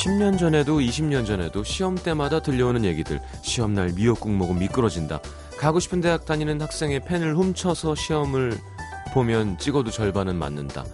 10년 0.00 0.38
전에도 0.38 0.78
20년 0.78 1.26
전에도 1.26 1.62
시험 1.64 1.94
때마다 1.96 2.40
들려오는 2.40 2.84
얘기들. 2.84 3.20
시험날 3.42 3.92
미역국 3.94 4.30
먹으면 4.32 4.60
미끄러진다. 4.60 5.20
가고 5.58 5.80
싶은 5.80 6.00
대학 6.00 6.24
다니는 6.24 6.60
학생의 6.60 7.00
펜을 7.04 7.36
훔쳐서 7.36 7.94
시험을 7.94 8.58
보면 9.12 9.58
찍어도 9.58 9.90
절반은 9.90 10.36
맞는다. 10.36 10.84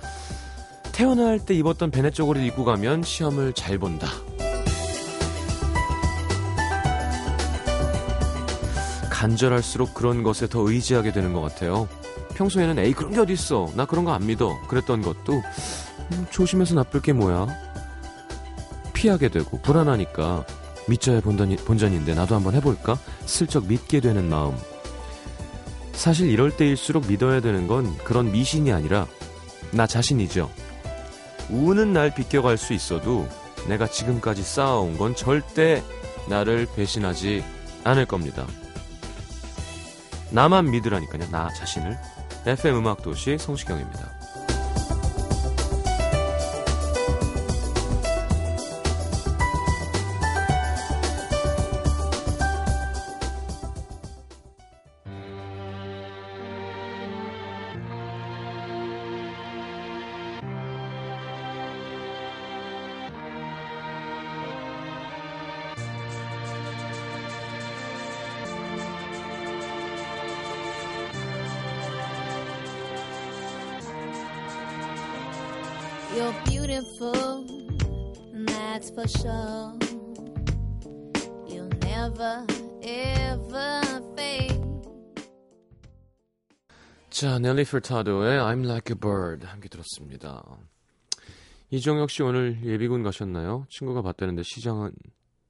태어날 0.92 1.38
때 1.38 1.54
입었던 1.54 1.90
베네 1.92 2.10
쪼고를 2.10 2.42
입고 2.44 2.64
가면 2.64 3.04
시험을 3.04 3.52
잘 3.52 3.78
본다. 3.78 4.08
간절할수록 9.10 9.94
그런 9.94 10.22
것에 10.22 10.48
더 10.48 10.60
의지하게 10.68 11.12
되는 11.12 11.32
것 11.32 11.40
같아요. 11.40 11.88
평소에는 12.34 12.78
에이 12.78 12.92
그런 12.92 13.12
게 13.12 13.20
어딨어 13.20 13.72
나 13.74 13.84
그런 13.84 14.04
거 14.04 14.12
안 14.12 14.24
믿어 14.26 14.56
그랬던 14.68 15.02
것도 15.02 15.42
음, 16.12 16.26
조심해서 16.30 16.76
나쁠 16.76 17.02
게 17.02 17.12
뭐야 17.12 17.46
피하게 18.98 19.28
되고 19.28 19.60
불안하니까 19.60 20.44
믿져야 20.88 21.20
본전이, 21.20 21.54
본전인데 21.54 22.14
나도 22.14 22.34
한번 22.34 22.54
해볼까 22.54 22.98
슬쩍 23.26 23.66
믿게 23.66 24.00
되는 24.00 24.28
마음 24.28 24.56
사실 25.92 26.28
이럴 26.28 26.56
때일수록 26.56 27.06
믿어야 27.06 27.40
되는 27.40 27.68
건 27.68 27.96
그런 27.98 28.32
미신이 28.32 28.72
아니라 28.72 29.06
나 29.70 29.86
자신이죠 29.86 30.50
우는 31.48 31.92
날 31.92 32.12
비껴갈 32.12 32.56
수 32.58 32.72
있어도 32.72 33.28
내가 33.68 33.86
지금까지 33.86 34.42
쌓아온 34.42 34.98
건 34.98 35.14
절대 35.14 35.82
나를 36.28 36.66
배신하지 36.74 37.44
않을 37.84 38.06
겁니다. 38.06 38.46
나만 40.30 40.70
믿으라니까요. 40.70 41.30
나 41.30 41.48
자신을. 41.54 41.96
FM 42.46 42.76
음악 42.76 43.02
도시 43.02 43.38
성시경입니다. 43.38 44.17
You're 76.18 76.34
beautiful, 76.46 77.46
that's 78.46 78.90
for 78.90 79.06
sure. 79.06 79.72
You'll 81.46 81.70
never, 81.84 82.44
ever 82.82 83.82
fade. 84.16 84.58
자, 87.10 87.38
넬리 87.38 87.64
풀타도의 87.64 88.40
I'm 88.40 88.64
Like 88.66 88.92
a 88.92 88.98
Bird 88.98 89.46
함께 89.46 89.68
들었습니다. 89.68 90.42
이종혁 91.70 92.10
씨 92.10 92.22
오늘 92.24 92.58
예비군 92.64 93.04
가셨나요? 93.04 93.66
친구가 93.68 94.02
봤다는데 94.02 94.42
시장은 94.42 94.90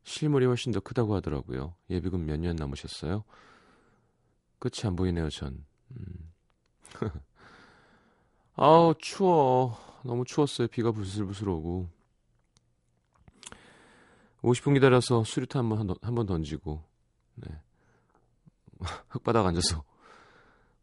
실물이 0.05 0.45
훨씬 0.45 0.73
더 0.73 0.81
크다고 0.81 1.15
하더라고요. 1.15 1.75
예비군 1.89 2.27
몇 2.27 2.39
년 2.41 2.57
남으셨어요? 2.57 3.25
끝이 4.59 4.83
안 4.84 4.97
보이네요, 4.97 5.31
전. 5.31 5.65
음. 5.97 6.33
아우, 8.57 8.93
추워. 8.99 9.88
너무 10.09 10.25
추웠어요. 10.25 10.69
비가 10.69 10.91
부슬부슬 10.91 11.51
오고. 11.51 11.91
50분 14.41 14.73
기다려서 14.73 15.23
수류탄 15.23 15.71
한번 15.71 15.95
한번 16.01 16.25
던지고, 16.25 16.83
네. 17.35 17.61
흙바닥 19.11 19.45
앉아서 19.45 19.85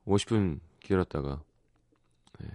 50분 0.06 0.59
기다렸다가, 0.80 1.41
네. 2.40 2.47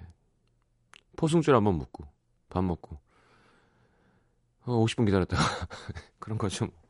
포승줄 1.17 1.57
한번 1.57 1.75
묶고, 1.75 2.07
밥 2.49 2.63
먹고, 2.63 3.01
어, 4.63 4.85
50분 4.85 5.07
기다렸다가, 5.07 5.43
그런 6.21 6.39
거죠. 6.39 6.67
뭐. 6.67 6.81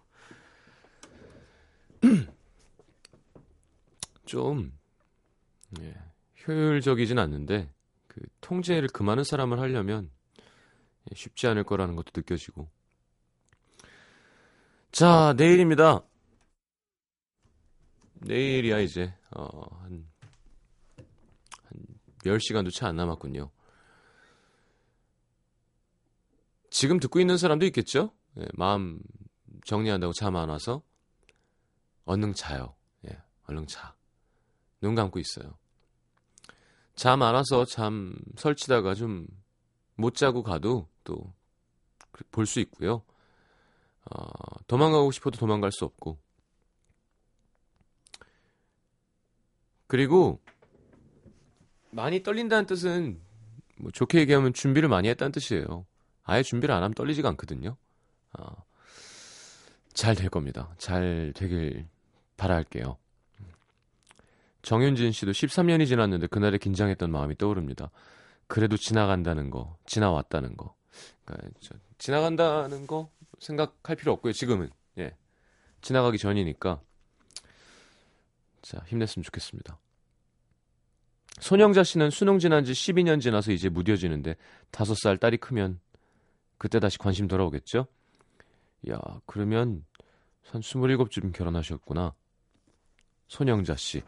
좀, 4.27 4.79
예, 5.81 5.95
효율적이진 6.47 7.19
않는데, 7.19 7.73
그 8.10 8.21
통제를 8.41 8.88
그 8.93 9.04
많은 9.04 9.22
사람을 9.22 9.60
하려면 9.60 10.10
예, 11.10 11.15
쉽지 11.15 11.47
않을 11.47 11.62
거라는 11.65 11.94
것도 11.94 12.10
느껴지고. 12.16 12.69
자, 14.91 15.32
내일입니다. 15.37 16.03
내일이야 18.15 18.81
이제 18.81 19.15
어, 19.31 19.47
한, 19.82 20.06
한 21.65 21.78
10시간도 22.25 22.72
채 22.75 22.84
안 22.87 22.97
남았군요. 22.97 23.49
지금 26.70 26.99
듣고 26.99 27.20
있는 27.20 27.37
사람도 27.38 27.65
있겠죠? 27.66 28.12
예, 28.38 28.47
마음 28.54 29.00
정리한다고 29.65 30.12
잠 30.12 30.34
안 30.34 30.49
와서 30.49 30.82
얼른 32.06 32.34
자요. 32.34 32.75
예, 33.09 33.16
얼른 33.47 33.69
자. 33.69 33.94
눈 34.81 34.97
감고 34.97 35.20
있어요. 35.20 35.59
잠 37.00 37.22
안 37.22 37.34
와서 37.34 37.65
잠 37.65 38.15
설치다가 38.37 38.94
좀 38.94 39.27
못 39.97 40.15
자고 40.15 40.43
가도 40.43 40.88
또 41.05 41.33
볼 42.31 42.47
수 42.47 42.61
있고요. 42.61 43.03
어, 44.05 44.27
도망가고 44.66 45.11
싶어도 45.11 45.38
도망갈 45.38 45.72
수 45.72 45.84
없고. 45.84 46.19
그리고 49.87 50.41
많이 51.91 52.22
떨린다는 52.22 52.66
뜻은 52.66 53.21
뭐 53.77 53.91
좋게 53.91 54.21
얘기하면 54.21 54.53
준비를 54.53 54.88
많이 54.88 55.09
했다는 55.09 55.32
뜻이에요. 55.32 55.87
아예 56.25 56.43
준비를 56.43 56.75
안 56.75 56.82
하면 56.82 56.94
떨리지가 56.94 57.28
않거든요. 57.31 57.77
어, 58.38 58.65
잘될 59.94 60.28
겁니다. 60.28 60.75
잘 60.78 61.32
되길 61.34 61.88
바랄게요. 62.37 62.99
정윤진 64.62 65.12
씨도 65.12 65.32
13년이 65.32 65.87
지났는데 65.87 66.26
그날에 66.26 66.59
긴장했던 66.59 67.10
마음이 67.10 67.37
떠오릅니다. 67.37 67.91
그래도 68.47 68.76
지나간다는 68.76 69.50
거, 69.50 69.76
지나왔다는 69.87 70.56
거. 70.56 70.75
그러니까 71.25 71.60
지나간다는 71.98 72.87
거 72.87 73.10
생각할 73.38 73.97
필요 73.97 74.12
없고요. 74.12 74.32
지금은 74.32 74.70
예, 74.99 75.15
지나가기 75.81 76.19
전이니까 76.19 76.81
자 78.62 78.82
힘냈으면 78.87 79.22
좋겠습니다. 79.25 79.78
손영자 81.38 81.84
씨는 81.84 82.10
수능 82.10 82.38
지난 82.38 82.65
지 82.65 82.72
12년 82.72 83.20
지나서 83.20 83.53
이제 83.53 83.69
무뎌지는데 83.69 84.37
5살 84.72 85.20
딸이 85.20 85.38
크면 85.38 85.81
그때 86.59 86.81
다시 86.81 86.99
관심 86.99 87.28
돌아오겠죠? 87.28 87.87
야, 88.91 88.99
그러면 89.25 89.84
한 90.50 90.60
27쯤 90.60 91.32
결혼하셨구나. 91.32 92.15
손영자 93.28 93.76
씨. 93.76 94.03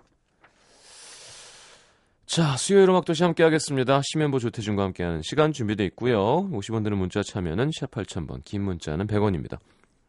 자, 2.34 2.56
수요일 2.56 2.88
음악 2.88 3.04
도시 3.04 3.22
함께 3.22 3.42
하겠습니다. 3.42 4.00
심현보 4.02 4.38
조태준과 4.38 4.82
함께하는 4.84 5.20
시간 5.22 5.52
준비되어 5.52 5.84
있고요. 5.88 6.48
50원 6.48 6.82
드는 6.82 6.96
문자 6.96 7.22
참여는 7.22 7.72
샵 7.78 7.90
8000번, 7.90 8.42
긴 8.42 8.62
문자는 8.62 9.06
100원입니다. 9.06 9.58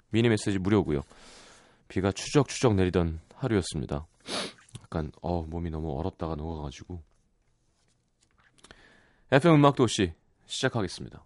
미니 0.10 0.30
메시지 0.30 0.58
무료고요. 0.58 1.02
비가 1.90 2.14
추적추적 2.14 2.76
내리던 2.76 3.20
하루였습니다. 3.36 4.08
약간 4.84 5.12
어 5.22 5.44
몸이 5.44 5.70
너무 5.70 6.00
얼었다가 6.00 6.36
녹아가지고 6.36 7.04
FM 9.30 9.56
음악 9.56 9.76
도시 9.76 10.14
시작하겠습니다. 10.46 11.26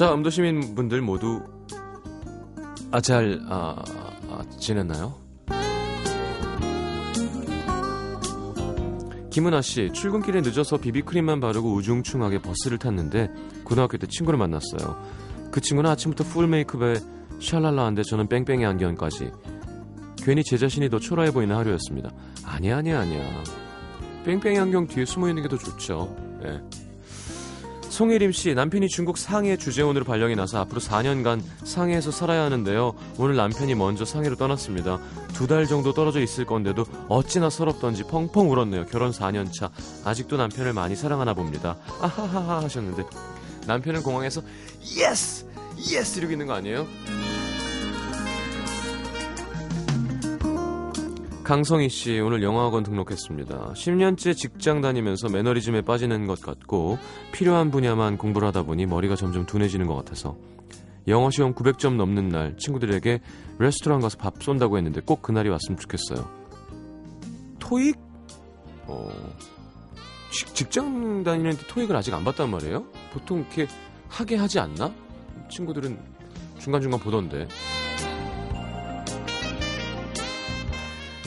자, 0.00 0.14
음도 0.14 0.30
시민분들 0.30 1.02
모두 1.02 1.42
아, 2.90 3.02
잘 3.02 3.38
아, 3.50 3.76
아, 4.30 4.42
지냈나요? 4.58 5.14
김은아 9.28 9.60
씨, 9.60 9.90
출근길에 9.92 10.40
늦어서 10.40 10.78
비비크림만 10.78 11.40
바르고 11.40 11.74
우중충하게 11.74 12.40
버스를 12.40 12.78
탔는데 12.78 13.28
고등학교 13.62 13.98
때 13.98 14.06
친구를 14.06 14.38
만났어요. 14.38 14.96
그 15.50 15.60
친구는 15.60 15.90
아침부터 15.90 16.24
풀 16.30 16.48
메이크업에 16.48 16.94
샬랄라한데 17.38 18.02
저는 18.02 18.26
뺑뺑이 18.28 18.64
안경까지. 18.64 19.30
괜히 20.16 20.42
제 20.42 20.56
자신이 20.56 20.88
더 20.88 20.98
초라해 20.98 21.30
보이는 21.30 21.54
하루였습니다. 21.54 22.10
아니야, 22.46 22.78
아니야, 22.78 23.00
아니야. 23.00 23.22
뺑뺑이 24.24 24.58
안경 24.58 24.86
뒤에 24.86 25.04
숨어 25.04 25.28
있는 25.28 25.42
게 25.42 25.48
더 25.50 25.58
좋죠. 25.58 26.16
예. 26.46 26.62
송혜림 28.00 28.32
씨, 28.32 28.54
남편이 28.54 28.88
중국 28.88 29.18
상해 29.18 29.58
주재원으로 29.58 30.06
발령이 30.06 30.34
나서 30.34 30.58
앞으로 30.60 30.80
4년간 30.80 31.42
상해에서 31.64 32.10
살아야 32.10 32.44
하는데요. 32.44 32.94
오늘 33.18 33.36
남편이 33.36 33.74
먼저 33.74 34.06
상해로 34.06 34.36
떠났습니다. 34.36 34.98
두 35.34 35.46
달 35.46 35.66
정도 35.66 35.92
떨어져 35.92 36.18
있을 36.22 36.46
건데도 36.46 36.86
어찌나 37.10 37.50
서럽던지 37.50 38.04
펑펑 38.04 38.50
울었네요. 38.50 38.86
결혼 38.86 39.10
4년 39.10 39.52
차. 39.52 39.68
아직도 40.02 40.38
남편을 40.38 40.72
많이 40.72 40.96
사랑하나 40.96 41.34
봅니다. 41.34 41.76
아하하하 42.00 42.62
하셨는데 42.62 43.04
남편은 43.66 44.02
공항에서 44.02 44.40
yes! 44.96 45.44
yes! 45.92 46.20
이러고 46.20 46.32
있는 46.32 46.46
거 46.46 46.54
아니에요? 46.54 46.86
강성희 51.50 51.88
씨 51.88 52.20
오늘 52.20 52.44
영어학원 52.44 52.84
등록했습니다. 52.84 53.72
10년째 53.72 54.36
직장 54.36 54.80
다니면서 54.80 55.28
매너리즘에 55.28 55.80
빠지는 55.80 56.28
것 56.28 56.40
같고 56.40 56.96
필요한 57.32 57.72
분야만 57.72 58.18
공부를 58.18 58.46
하다 58.46 58.62
보니 58.62 58.86
머리가 58.86 59.16
점점 59.16 59.46
둔해지는 59.46 59.88
것 59.88 59.96
같아서 59.96 60.36
영어 61.08 61.28
시험 61.32 61.52
900점 61.52 61.96
넘는 61.96 62.28
날 62.28 62.56
친구들에게 62.56 63.18
레스토랑 63.58 63.98
가서 63.98 64.16
밥 64.16 64.40
쏜다고 64.40 64.76
했는데 64.76 65.00
꼭 65.00 65.22
그날이 65.22 65.48
왔으면 65.48 65.76
좋겠어요. 65.76 66.30
토익? 67.58 67.96
어, 68.86 69.10
직, 70.30 70.54
직장 70.54 71.24
다니는데 71.24 71.66
토익을 71.66 71.96
아직 71.96 72.14
안 72.14 72.22
봤단 72.22 72.48
말이에요? 72.48 72.84
보통 73.12 73.40
이렇게 73.40 73.66
하게 74.08 74.36
하지 74.36 74.60
않나? 74.60 74.94
친구들은 75.50 75.98
중간중간 76.60 77.00
보던데. 77.00 77.48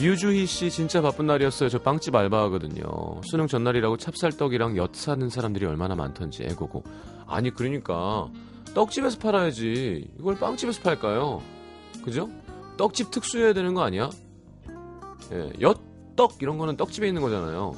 유주희 0.00 0.46
씨 0.46 0.70
진짜 0.70 1.00
바쁜 1.00 1.26
날이었어요. 1.26 1.68
저 1.68 1.78
빵집 1.78 2.14
알바하거든요. 2.14 2.82
수능 3.24 3.46
전날이라고 3.46 3.96
찹쌀떡이랑 3.96 4.76
엿 4.76 4.94
사는 4.94 5.28
사람들이 5.28 5.66
얼마나 5.66 5.94
많던지 5.94 6.42
애고고. 6.44 6.82
아니 7.26 7.50
그러니까 7.50 8.28
떡집에서 8.74 9.18
팔아야지. 9.18 10.08
이걸 10.18 10.36
빵집에서 10.38 10.82
팔까요? 10.82 11.42
그죠? 12.04 12.28
떡집 12.76 13.12
특수여야 13.12 13.52
되는 13.52 13.72
거 13.74 13.82
아니야? 13.82 14.10
예, 15.32 15.52
엿떡 15.60 16.38
이런 16.40 16.58
거는 16.58 16.76
떡집에 16.76 17.06
있는 17.06 17.22
거잖아요. 17.22 17.74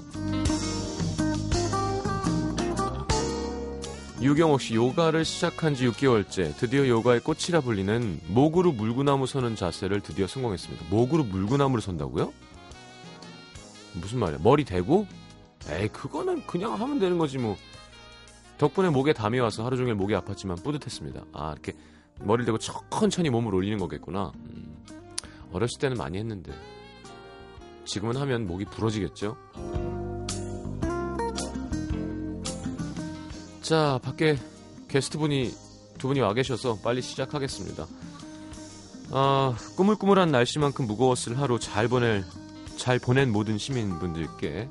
유경옥 4.26 4.60
씨 4.60 4.74
요가를 4.74 5.24
시작한 5.24 5.76
지 5.76 5.86
6개월째 5.86 6.56
드디어 6.56 6.88
요가의 6.88 7.20
꽃이라 7.20 7.60
불리는 7.60 8.20
목으로 8.26 8.72
물구나무 8.72 9.24
서는 9.24 9.54
자세를 9.54 10.00
드디어 10.00 10.26
성공했습니다. 10.26 10.86
목으로 10.90 11.22
물구나무를 11.22 11.80
선다고요? 11.80 12.32
무슨 13.94 14.18
말이야? 14.18 14.40
머리 14.42 14.64
대고? 14.64 15.06
에이 15.70 15.88
그거는 15.88 16.44
그냥 16.44 16.72
하면 16.74 16.98
되는 16.98 17.18
거지 17.18 17.38
뭐. 17.38 17.56
덕분에 18.58 18.88
목에 18.88 19.12
담이 19.12 19.38
와서 19.38 19.64
하루 19.64 19.76
종일 19.76 19.94
목이 19.94 20.12
아팠지만 20.14 20.60
뿌듯했습니다. 20.64 21.24
아 21.32 21.52
이렇게 21.52 21.74
머리를 22.18 22.46
대고 22.46 22.58
천천히 22.58 23.30
몸을 23.30 23.54
올리는 23.54 23.78
거겠구나. 23.78 24.32
음, 24.34 24.76
어렸을 25.52 25.78
때는 25.78 25.96
많이 25.96 26.18
했는데 26.18 26.52
지금은 27.84 28.16
하면 28.16 28.48
목이 28.48 28.64
부러지겠죠? 28.64 29.36
자, 33.66 33.98
밖에 34.00 34.38
게스트분이 34.86 35.52
두 35.98 36.06
분이 36.06 36.20
와 36.20 36.32
계셔서 36.32 36.78
빨리 36.84 37.02
시작하겠습니다. 37.02 37.84
아, 39.10 39.56
꾸물꾸물한 39.76 40.30
날씨만큼 40.30 40.86
무거웠을 40.86 41.40
하루 41.40 41.58
잘 41.58 41.88
보낼 41.88 42.24
잘 42.76 43.00
보낸 43.00 43.32
모든 43.32 43.58
시민분들께 43.58 44.68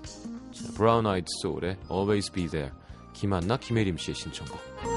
자, 0.53 0.63
브라운 0.77 1.07
아이드 1.07 1.25
소울의 1.41 1.75
Always 1.91 2.31
Be 2.31 2.47
There 2.47 2.71
김한나 3.11 3.57
김혜림 3.57 3.97
씨의 3.97 4.15
신청곡. 4.15 4.94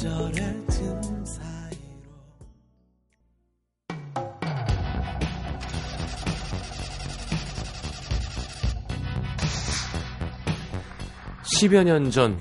10여 0.00 0.30
년 11.82 12.10
전, 12.12 12.40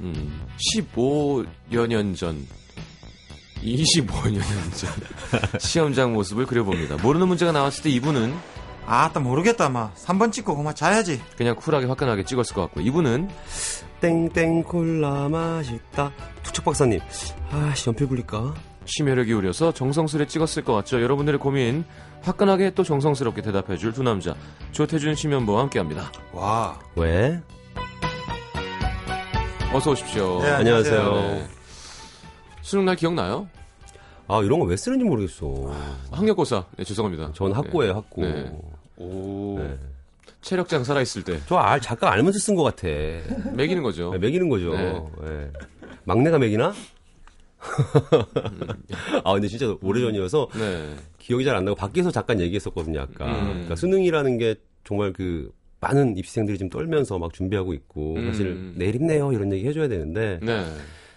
음, 0.00 0.46
15여 0.76 1.88
년 1.88 2.14
전, 2.14 2.46
25여 3.64 4.30
년 4.30 4.44
전, 4.76 4.90
시험장 5.58 6.12
모습을 6.12 6.46
그려봅니다. 6.46 6.98
모르는 6.98 7.26
문제가 7.26 7.50
나왔을 7.50 7.82
때 7.82 7.90
이분은 7.90 8.32
아따 8.86 9.18
모르겠다 9.18 9.68
마. 9.70 9.92
3번 9.94 10.30
찍고 10.30 10.56
그만 10.56 10.76
자야지. 10.76 11.20
그냥 11.36 11.56
쿨하게 11.56 11.86
화끈하게 11.86 12.22
찍었을 12.24 12.54
것 12.54 12.60
같고, 12.62 12.80
이분은 12.80 13.28
땡땡 14.02 14.64
콜라 14.64 15.28
맛있다. 15.28 16.10
투척 16.42 16.64
박사님, 16.64 16.98
아씨 17.52 17.88
연필 17.88 18.08
굴릴까? 18.08 18.52
심혈을 18.84 19.26
기울여서 19.26 19.72
정성스레 19.74 20.26
찍었을 20.26 20.64
것 20.64 20.74
같죠. 20.74 21.00
여러분들의 21.00 21.38
고민 21.38 21.84
화끈하게 22.22 22.70
또 22.74 22.82
정성스럽게 22.82 23.42
대답해줄 23.42 23.92
두 23.92 24.02
남자 24.02 24.34
조태준 24.72 25.14
심연보와 25.14 25.60
함께합니다. 25.62 26.10
와 26.32 26.80
왜? 26.96 27.40
어서 29.72 29.92
오십시오. 29.92 30.40
네, 30.42 30.50
안녕하세요. 30.50 31.12
네. 31.14 31.46
수능 32.60 32.84
날 32.84 32.96
기억나요? 32.96 33.48
아 34.26 34.40
이런 34.42 34.58
거 34.58 34.66
왜 34.66 34.76
쓰는지 34.76 35.04
모르겠어. 35.04 35.72
학력고사. 36.10 36.64
네, 36.76 36.82
죄송합니다. 36.84 37.30
전 37.34 37.52
학고예요 37.52 37.94
학고. 37.94 38.22
네. 38.22 38.52
오. 38.96 39.58
네. 40.42 40.48
체력장 40.48 40.84
살아있을 40.84 41.22
때 41.24 41.40
저알 41.46 41.80
잠깐 41.80 42.12
알면서 42.12 42.38
쓴 42.38 42.54
것 42.56 42.62
같아. 42.64 42.88
매기는 43.54 43.82
거죠. 43.82 44.10
네, 44.12 44.18
매기는 44.18 44.48
거죠. 44.48 44.72
네. 44.74 45.02
네. 45.22 45.50
막내가 46.04 46.38
매기나? 46.38 46.74
아 49.24 49.32
근데 49.34 49.46
진짜 49.48 49.76
오래전이어서 49.80 50.48
네. 50.54 50.94
기억이 51.18 51.44
잘 51.44 51.54
안 51.56 51.64
나고 51.64 51.76
밖에서 51.76 52.10
잠깐 52.10 52.40
얘기했었거든요 52.40 53.00
아까. 53.00 53.26
음. 53.26 53.48
그러니까 53.50 53.76
수능이라는 53.76 54.38
게 54.38 54.56
정말 54.84 55.12
그 55.12 55.52
많은 55.80 56.16
입시생들이 56.16 56.58
지금 56.58 56.70
떨면서 56.70 57.18
막 57.18 57.32
준비하고 57.32 57.72
있고 57.74 58.16
음. 58.16 58.26
사실 58.30 58.72
내일 58.76 58.96
힘내요 58.96 59.32
이런 59.32 59.52
얘기 59.52 59.66
해줘야 59.68 59.86
되는데 59.86 60.40
네. 60.42 60.64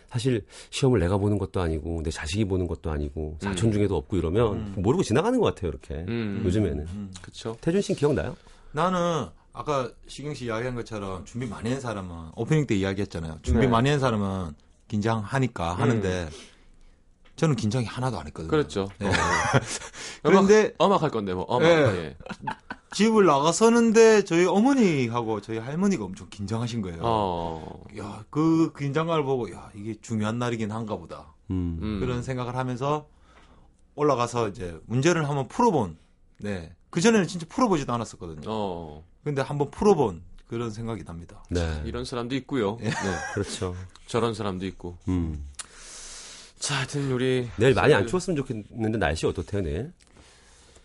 사실 0.07 0.45
시험을 0.69 0.99
내가 0.99 1.17
보는 1.17 1.39
것도 1.39 1.61
아니고 1.61 2.01
내 2.03 2.11
자식이 2.11 2.45
보는 2.45 2.67
것도 2.67 2.91
아니고 2.91 3.37
사촌 3.41 3.69
음. 3.69 3.71
중에도 3.73 3.95
없고 3.97 4.17
이러면 4.17 4.73
모르고 4.77 5.01
지나가는 5.01 5.39
것 5.39 5.45
같아요 5.55 5.69
이렇게 5.71 6.05
음. 6.07 6.43
요즘에는 6.45 6.85
그쵸. 7.23 7.57
태준 7.61 7.81
씨 7.81 7.95
기억나요? 7.95 8.35
나는 8.75 9.29
아까 9.53 9.89
시경 10.05 10.33
씨 10.33 10.45
이야기한 10.45 10.75
것처럼 10.75 11.23
준비 11.23 11.47
많이 11.47 11.71
한 11.71 11.79
사람은 11.79 12.31
오프닝 12.35 12.67
때 12.67 12.75
이야기했잖아요 12.75 13.39
준비 13.41 13.61
네. 13.61 13.67
많이 13.67 13.89
한 13.89 14.01
사람은 14.01 14.53
긴장하니까 14.89 15.73
하는데 15.75 16.29
저는 17.37 17.55
긴장이 17.55 17.85
하나도 17.85 18.19
안 18.19 18.27
했거든요 18.27 18.51
그렇죠. 18.51 18.89
네. 18.99 19.07
어. 19.07 19.11
그런데 20.23 20.73
엄악, 20.77 20.95
엄악할 20.95 21.11
건데, 21.11 21.33
뭐. 21.33 21.43
엄악. 21.43 21.67
네. 21.67 21.75
예. 21.75 22.17
집을 22.91 23.25
나가서는데 23.25 24.23
저희 24.25 24.45
어머니하고 24.45 25.39
저희 25.39 25.57
할머니가 25.57 26.03
엄청 26.03 26.27
긴장하신 26.29 26.81
거예요 26.81 26.99
어. 27.01 27.83
야, 27.97 28.25
그 28.29 28.73
긴장감을 28.77 29.23
보고 29.23 29.51
야 29.53 29.69
이게 29.73 29.95
중요한 30.01 30.37
날이긴 30.37 30.71
한가 30.71 30.97
보다 30.97 31.33
음. 31.49 31.79
음. 31.81 31.99
그런 32.01 32.23
생각을 32.23 32.57
하면서 32.57 33.07
올라가서 33.95 34.49
이제 34.49 34.77
문제를 34.85 35.29
한번 35.29 35.47
풀어본 35.47 35.97
네. 36.39 36.73
그 36.95 37.01
전에는 37.01 37.27
진짜 37.27 37.45
풀어보지도 37.49 37.91
않았었거든요. 37.91 38.43
어. 38.47 39.03
근데 39.21 39.41
한번 39.41 39.69
풀어본 39.69 40.21
그런 40.47 40.71
생각이 40.71 41.03
납니다. 41.03 41.43
네. 41.49 41.81
이런 41.83 42.05
사람도 42.05 42.35
있고요. 42.35 42.77
네. 42.79 42.89
그렇죠. 43.35 43.75
저런 44.07 44.33
사람도 44.33 44.65
있고. 44.67 44.97
음. 45.09 45.45
자, 46.57 46.77
하여튼 46.77 47.11
우리 47.11 47.49
내일 47.57 47.73
많이 47.73 47.93
안 47.93 48.07
추웠으면 48.07 48.37
좋겠는데 48.37 48.97
날씨 48.97 49.25
어떻대요 49.25 49.61
내일? 49.61 49.91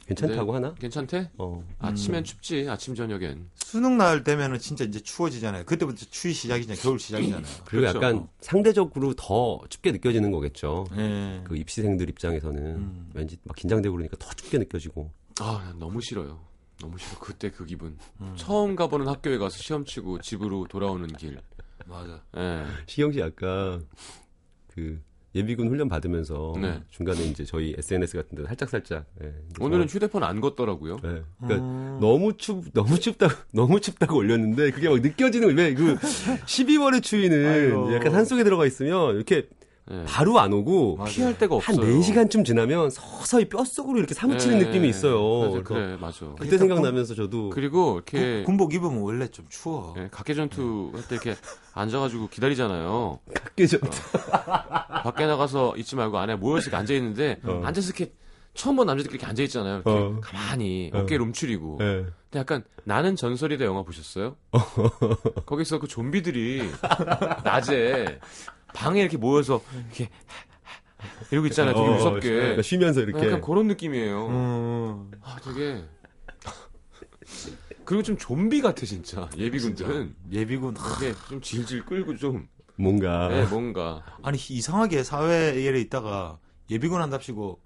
괜찮다고 0.09 0.47
네. 0.47 0.52
하나? 0.57 0.75
괜찮대? 0.75 1.31
어. 1.38 1.62
아침엔 1.79 2.25
춥지. 2.25 2.67
아침 2.69 2.97
저녁엔. 2.97 3.49
수능 3.64 3.97
날 3.97 4.25
되면은 4.25 4.59
진짜 4.59 4.85
이제 4.85 4.99
추워지잖아요. 4.99 5.64
그때부터 5.64 6.07
추위 6.11 6.33
시작이잖아요. 6.33 6.83
겨울 6.83 6.99
시작이잖아요. 6.99 7.47
그리고 7.67 7.83
그렇죠. 7.83 7.99
약간 7.99 8.26
상대적으로 8.40 9.14
더 9.14 9.61
춥게 9.69 9.93
느껴지는 9.93 10.33
거겠죠. 10.33 10.87
예. 10.97 11.43
그 11.45 11.57
입시생들 11.57 12.09
입장에서는 12.09 12.61
음. 12.61 13.11
왠지 13.14 13.37
막 13.45 13.55
긴장되고 13.55 13.95
그러니까 13.95 14.17
더 14.19 14.29
춥게 14.35 14.59
느껴지고. 14.59 15.12
아, 15.40 15.62
난 15.66 15.78
너무 15.78 16.00
싫어요. 16.00 16.38
너무 16.80 16.97
싫어. 16.99 17.18
그때 17.20 17.50
그 17.50 17.64
기분. 17.66 17.97
음. 18.20 18.32
처음 18.37 18.76
가보는 18.76 19.09
학교에 19.09 19.38
가서 19.38 19.56
시험 19.59 19.85
치고 19.85 20.20
집으로 20.20 20.66
돌아오는 20.68 21.06
길. 21.09 21.38
맞아. 21.87 22.23
예. 22.37 22.64
시경 22.87 23.12
씨 23.12 23.23
아까 23.23 23.80
그 24.75 25.00
예비군 25.35 25.68
훈련 25.68 25.88
받으면서 25.88 26.54
네. 26.61 26.82
중간에 26.90 27.23
이제 27.25 27.44
저희 27.44 27.75
SNS 27.78 28.16
같은 28.16 28.37
데 28.37 28.44
살짝 28.47 28.68
살짝 28.68 29.04
예, 29.23 29.32
오늘은 29.61 29.87
휴대폰 29.88 30.23
안 30.25 30.40
걷더라고요. 30.40 30.97
예. 31.04 31.23
그러니까 31.40 31.64
음. 31.66 31.99
너무 32.00 32.37
춥 32.37 32.64
너무 32.73 32.99
춥다고 32.99 33.32
너무 33.52 33.80
춥다고 33.80 34.16
올렸는데 34.16 34.70
그게 34.73 34.88
막 34.88 35.00
느껴지는 35.00 35.56
왜 35.56 35.75
그 35.75 35.97
12월의 35.99 37.02
추위는 37.02 37.47
아이고. 37.47 37.94
약간 37.94 38.12
산속에 38.12 38.42
들어가 38.44 38.66
있으면 38.66 39.14
이렇게 39.16 39.49
예. 39.91 40.05
바로 40.07 40.39
안 40.39 40.53
오고 40.53 40.97
맞아요. 40.97 41.11
피할 41.11 41.39
데가 41.39 41.59
한 41.59 41.75
없어요. 41.77 41.99
4시간쯤 42.01 42.45
지나면 42.45 42.91
서서히 42.91 43.49
뼈속으로 43.49 43.99
이렇게 43.99 44.15
사무치는 44.15 44.61
예. 44.61 44.65
느낌이 44.67 44.89
있어요. 44.89 45.19
맞아, 45.41 45.63
그래서 45.63 45.65
그래, 45.65 45.97
맞아. 46.01 46.27
그때 46.39 46.59
생각나면서 46.59 47.15
저도 47.15 47.51
그리고 47.51 47.95
이렇게 47.95 48.43
군, 48.45 48.57
복 48.57 48.73
입으면 48.75 48.99
원래 49.03 49.27
좀 49.29 49.47
추워. 49.49 49.95
예, 49.99 50.09
각계전투 50.13 50.93
할 50.95 51.03
때 51.09 51.15
이렇게 51.17 51.35
앉아가지고 51.75 52.29
기다리잖아요. 52.29 53.19
각계죠. 53.35 53.79
밖에 55.03 55.27
나가서 55.27 55.77
있지 55.79 55.97
말고 55.97 56.19
안에 56.19 56.37
모여서 56.37 56.65
이렇게 56.65 56.77
앉아 56.77 56.95
있는데 56.95 57.41
어. 57.45 57.63
앉아서 57.65 57.89
이렇게 57.89 58.13
처음 58.55 58.77
본 58.77 58.87
남자들끼리 58.87 59.17
이렇게 59.17 59.27
앉아 59.29 59.43
있잖아요. 59.45 59.83
이렇게 59.85 59.91
어. 59.91 60.21
가만히 60.21 60.91
어. 60.95 61.01
어깨를 61.01 61.23
움츠리고. 61.25 61.79
예. 61.81 61.85
근데 62.31 62.39
약간 62.39 62.63
나는 62.85 63.17
전설이다 63.17 63.65
영화 63.65 63.83
보셨어요? 63.83 64.37
거기서 65.47 65.79
그 65.81 65.89
좀비들이 65.89 66.63
낮에 67.45 68.19
방에 68.75 69.00
이렇게 69.00 69.17
모여서 69.17 69.62
이렇게 69.89 70.11
이러고 71.31 71.47
있잖아요. 71.49 71.75
되게 71.75 71.87
어, 71.87 71.93
무섭게. 71.93 72.31
그러니까 72.31 72.62
쉬면서 72.62 73.00
이렇게 73.00 73.27
약간 73.27 73.41
그런 73.41 73.67
느낌이에요. 73.67 74.27
음. 74.29 75.11
아, 75.23 75.37
되게. 75.45 75.85
그리고 77.85 78.03
좀 78.03 78.17
좀비 78.17 78.61
같아, 78.62 78.87
진짜. 78.87 79.29
예비군들은. 79.37 80.15
예비군. 80.31 80.77
이렇게 80.77 81.19
좀 81.29 81.41
질질 81.41 81.85
끌고 81.85 82.17
좀. 82.17 82.49
뭔가 82.77 83.29
네, 83.29 83.45
뭔가. 83.45 84.03
아니 84.23 84.39
이상하게 84.39 85.05
사회에 85.05 85.79
있다가 85.81 86.39
예비군 86.71 87.00
한답시고 87.03 87.61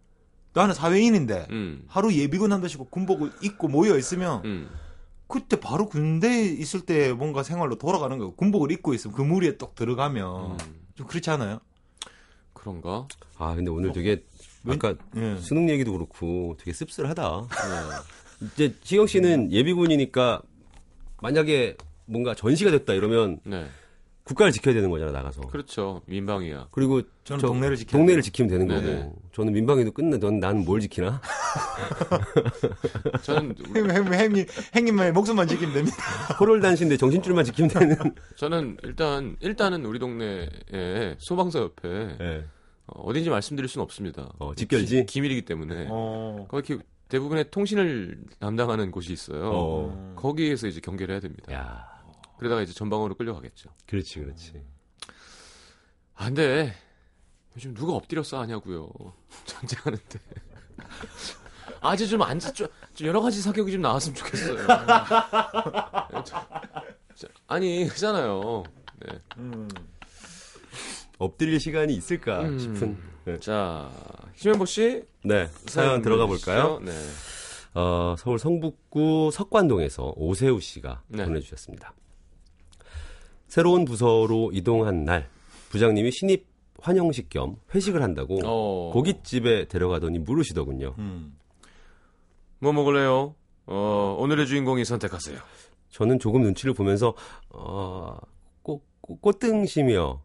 나는 0.55 0.75
사회인인데 0.75 1.47
음. 1.51 1.85
하루 1.87 2.13
예비군 2.13 2.53
한답시고 2.53 2.87
군복을 2.87 3.31
입고 3.43 3.69
모여 3.69 3.97
있으면 3.97 4.43
음. 4.45 4.71
그때 5.29 5.61
바로 5.61 5.89
군대에 5.89 6.45
있을 6.45 6.81
때 6.81 7.13
뭔가 7.13 7.43
생활로 7.43 7.77
돌아가는 7.77 8.17
거예요. 8.19 8.33
군복을 8.35 8.73
입고 8.73 8.95
있으면 8.95 9.17
그 9.17 9.23
무리에 9.23 9.57
똑 9.57 9.75
들어가면 9.75 10.53
음. 10.53 10.84
좀 10.95 11.07
그렇지 11.07 11.31
않아요? 11.31 11.61
그런가? 12.53 13.07
아 13.37 13.55
근데 13.55 13.71
오늘 13.71 13.93
되게 13.93 14.25
웬- 14.65 14.77
아까 14.77 14.95
예. 15.17 15.37
수능 15.41 15.69
얘기도 15.69 15.93
그렇고 15.93 16.57
되게 16.59 16.73
씁쓸하다. 16.73 17.49
네. 18.41 18.47
이제 18.55 18.75
시경 18.83 19.07
씨는 19.07 19.53
예비군이니까 19.53 20.43
만약에 21.21 21.77
뭔가 22.07 22.35
전시가 22.35 22.71
됐다 22.71 22.93
이러면 22.95 23.41
네. 23.45 23.67
국가를 24.25 24.53
지켜야 24.53 24.75
되는 24.75 24.91
거잖아 24.91 25.13
나가서. 25.13 25.43
그렇죠. 25.43 26.01
민방위야. 26.07 26.69
그리고 26.71 27.03
저는 27.25 27.41
저 27.41 27.47
동네를 27.49 27.77
지켜야 27.77 27.99
동네를 27.99 28.23
돼요. 28.23 28.23
지키면 28.23 28.49
되는 28.51 28.69
거고. 28.69 28.81
네네. 28.81 29.13
저는 29.33 29.53
민방위도 29.53 29.93
끝내. 29.93 30.19
넌 30.19 30.41
나는 30.41 30.65
뭘 30.65 30.81
지키나? 30.81 31.21
저는, 33.23 33.55
행- 33.77 34.13
행님 34.15 34.47
행님만의 34.75 35.13
목숨만 35.13 35.47
지키면 35.49 35.75
됩니다. 35.75 35.97
코를 36.39 36.61
단신데 36.61 36.97
정신줄만 36.97 37.45
지키면 37.45 37.71
되는. 37.71 37.97
저는 38.37 38.77
일단, 38.83 39.37
일단은 39.41 39.85
우리 39.85 39.99
동네에 39.99 41.17
소방서 41.19 41.61
옆에 41.61 42.17
예. 42.21 42.45
어, 42.87 43.01
어딘지 43.03 43.31
말씀드릴 43.31 43.69
수는 43.69 43.83
없습니다. 43.85 44.31
어, 44.39 44.55
집결지? 44.55 45.07
기, 45.07 45.21
밀이기 45.21 45.43
때문에. 45.43 45.87
어. 45.91 46.47
거기 46.49 46.79
대부분의 47.09 47.51
통신을 47.51 48.19
담당하는 48.41 48.91
곳이 48.91 49.13
있어요. 49.13 49.51
어. 49.53 50.13
거기에서 50.17 50.67
이제 50.67 50.81
경계를 50.81 51.15
해야 51.15 51.21
됩니다. 51.21 51.53
야, 51.53 51.87
그러다가 52.39 52.63
이제 52.63 52.73
전방으로 52.73 53.15
끌려가겠죠. 53.15 53.71
그렇지, 53.87 54.21
그렇지. 54.21 54.63
아, 56.15 56.27
근데 56.27 56.75
요즘 57.57 57.75
누가 57.75 57.93
엎드려 57.95 58.23
싸하냐고요. 58.23 58.89
전쟁하는데. 59.47 60.19
아직 61.81 62.07
좀 62.09 62.23
앉아, 62.23 62.53
좀, 62.53 62.67
좀 62.95 63.07
여러 63.09 63.21
가지 63.21 63.41
사격이 63.43 63.73
좀 63.73 63.83
나왔으면 63.83 64.15
좋겠어요. 64.17 64.67
저- 66.25 66.47
저- 67.15 67.29
아니, 67.47 67.87
그잖아요. 67.89 68.63
네. 69.01 69.19
음. 69.39 69.69
엎드릴 71.19 71.61
시간이 71.61 71.95
있을까 71.95 72.41
음. 72.43 72.59
싶은. 72.59 72.99
네. 73.25 73.39
자, 73.41 73.91
김현보 74.37 74.67
씨. 74.67 75.03
네, 75.23 75.49
사연 75.67 76.03
들어가 76.03 76.27
볼까요? 76.27 76.81
네. 76.81 76.93
어, 77.75 78.15
서울 78.19 78.39
성북구 78.39 79.31
석관동에서 79.33 80.13
오세우 80.17 80.61
씨가 80.61 81.03
네. 81.09 81.25
보내주셨습니다. 81.25 81.95
새로운 83.55 83.85
부서로 83.85 84.51
이동한 84.53 85.05
날, 85.05 85.29
부장님이 85.69 86.11
신입 86.11 86.45
환영식 86.81 87.29
겸 87.29 87.55
회식을 87.73 88.03
한다고 88.03 88.41
어. 88.45 88.91
고깃집에 88.93 89.69
데려가더니 89.69 90.19
물으시더군요. 90.19 90.97
음. 90.99 91.39
뭐 92.59 92.73
먹을래요? 92.73 93.37
어, 93.67 94.17
오늘의 94.19 94.49
주인공이 94.49 94.85
선택하세요. 94.85 95.39
저는 95.91 96.19
조금 96.19 96.43
눈치를 96.43 96.75
보면서 96.75 97.15
어, 97.51 98.19
꽃, 98.63 98.83
꽃, 99.01 99.21
꽃등심이요. 99.21 100.21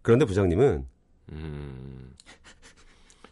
그런데 0.00 0.24
부장님은 0.24 0.86
음. 1.32 2.14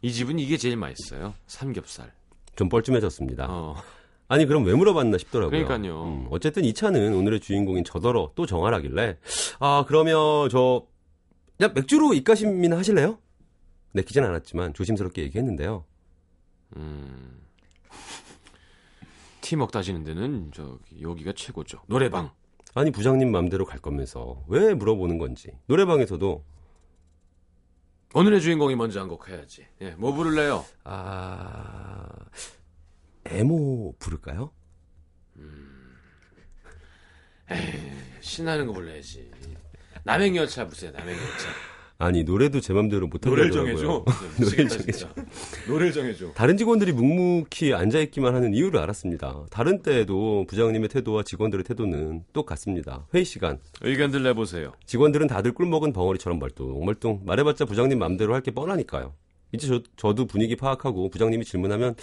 이 0.03 0.12
집은 0.12 0.39
이게 0.41 0.59
제일 0.59 0.77
맛있어요. 0.77 1.33
삼겹살. 1.47 2.12
좀 2.55 2.69
뻘쭘해졌습니다. 2.69 3.47
어. 3.49 3.77
아니 4.33 4.47
그럼 4.47 4.65
왜 4.65 4.73
물어봤나 4.75 5.19
싶더라고요. 5.19 5.51
그러니까요. 5.67 6.05
음, 6.05 6.27
어쨌든 6.31 6.65
이 6.65 6.73
차는 6.73 7.12
오늘의 7.15 7.41
주인공인 7.41 7.85
저더러 7.85 8.33
또 8.35 8.47
정하라길래 8.47 9.19
아 9.61 9.85
그러면 9.87 10.49
저 10.49 10.87
그냥 11.59 11.75
맥주로 11.75 12.15
입가심이나 12.15 12.79
하실래요? 12.79 13.19
내키진 13.93 14.25
않았지만 14.25 14.73
조심스럽게 14.73 15.21
얘기했는데요. 15.25 15.85
음. 16.77 17.43
티 19.43 19.55
먹다지는 19.55 20.03
데는 20.03 20.51
저기 20.55 21.03
여기가 21.03 21.35
최고죠. 21.37 21.81
노래방. 21.87 22.31
아니 22.75 22.91
부장님 22.91 23.31
맘대로 23.31 23.67
갈 23.67 23.81
거면서 23.81 24.45
왜 24.49 24.73
물어보는 24.73 25.19
건지 25.19 25.51
노래방에서도 25.67 26.43
오늘의 28.15 28.41
주인공이 28.41 28.77
먼저 28.77 28.99
한 29.01 29.09
곡 29.09 29.29
해야지. 29.29 29.67
예, 29.83 29.91
뭐 29.99 30.15
부를래요? 30.15 30.65
아 30.85 32.09
에모 33.26 33.95
부를까요? 33.99 34.50
신나는 38.21 38.67
거 38.67 38.73
불러야지. 38.73 39.31
남행열차 40.05 40.67
부세요. 40.67 40.91
남행열차. 40.93 41.49
아니 41.99 42.25
노래도 42.25 42.61
제 42.61 42.73
맘대로 42.73 43.07
못 43.07 43.21
노래를 43.25 43.50
하더라고요. 43.50 43.76
정해줘. 43.76 44.05
노래를 44.43 44.69
진짜. 44.69 45.14
노래를 45.69 45.93
정해줘. 45.93 46.33
다른 46.33 46.57
직원들이 46.57 46.93
묵묵히 46.93 47.75
앉아 47.75 48.00
있기만 48.00 48.35
하는 48.35 48.55
이유를 48.55 48.81
알았습니다. 48.81 49.45
다른 49.50 49.83
때에도 49.83 50.45
부장님의 50.49 50.88
태도와 50.88 51.23
직원들의 51.23 51.62
태도는 51.64 52.25
똑같습니다. 52.33 53.07
회의 53.14 53.25
시간. 53.25 53.61
의견들 53.83 54.23
내보세요. 54.25 54.73
직원들은 54.87 55.29
다들 55.29 55.52
꿀먹은 55.52 55.93
벙어리처럼 55.93 56.38
멀뚱멀뚱 56.41 57.21
말해봤자 57.25 57.67
부장님 57.67 57.99
맘대로 57.99 58.35
할 58.35 58.41
게 58.43 58.50
뻔하니까요. 58.50 59.14
이제 59.52 59.69
저, 59.69 59.83
저도 59.97 60.26
분위기 60.26 60.57
파악하고 60.57 61.11
부장님이 61.11 61.45
질문하면 61.45 61.95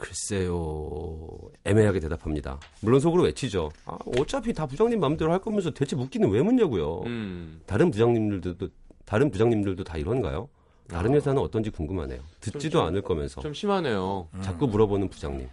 글쎄요 0.00 1.28
애매하게 1.64 2.00
대답합니다. 2.00 2.58
물론 2.80 3.00
속으로 3.00 3.24
외치죠. 3.24 3.70
아, 3.84 3.98
어차피 4.18 4.52
다 4.54 4.66
부장님 4.66 4.98
맘대로 4.98 5.30
할 5.32 5.40
거면서 5.40 5.70
대체 5.72 5.94
묻기는 5.94 6.28
왜 6.30 6.42
묻냐고요. 6.42 7.02
음. 7.06 7.60
다른 7.66 7.90
부장님들도 7.90 8.68
다른 9.04 9.30
부장님들도 9.30 9.84
다 9.84 9.98
이런가요? 9.98 10.48
다른 10.88 11.12
아. 11.12 11.14
회사는 11.14 11.40
어떤지 11.42 11.70
궁금하네요. 11.70 12.20
듣지도 12.40 12.78
좀- 12.78 12.86
않을 12.86 13.02
거면서 13.02 13.40
좀 13.42 13.52
심하네요. 13.52 14.28
자꾸 14.40 14.66
물어보는 14.66 15.08
부장님. 15.10 15.48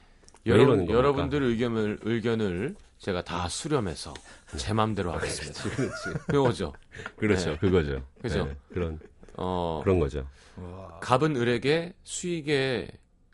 왜 0.45 0.51
여러분? 0.53 0.89
여러분들의 0.89 1.49
의견을, 1.49 1.99
의견을 2.03 2.75
제가 2.99 3.21
다 3.23 3.49
수렴해서 3.49 4.13
제 4.55 4.71
맘대로 4.73 5.11
하겠습니다. 5.11 5.61
그거죠. 6.27 6.71
그렇죠, 7.17 7.51
네. 7.51 7.57
그거죠. 7.57 8.01
그죠. 8.21 8.45
네, 8.45 8.55
그런 8.69 8.99
어, 9.35 9.81
그런 9.83 9.99
거죠. 9.99 10.25
와. 10.55 10.99
갑은 11.01 11.35
을에게 11.35 11.93
수익의 12.03 12.87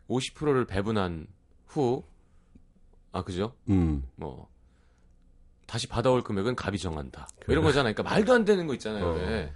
50%를 0.09 0.65
배분한 0.65 1.27
후, 1.67 2.03
아, 3.11 3.23
그죠? 3.23 3.55
음, 3.69 4.03
뭐, 4.15 4.49
다시 5.65 5.87
받아올 5.87 6.23
금액은 6.23 6.55
갑이 6.55 6.77
정한다. 6.77 7.27
뭐 7.45 7.53
이런 7.53 7.63
거잖아요. 7.63 7.93
그러니까 7.93 8.03
말도 8.03 8.33
안 8.33 8.45
되는 8.45 8.67
거 8.67 8.73
있잖아요. 8.73 9.05
어. 9.05 9.13
왜. 9.15 9.53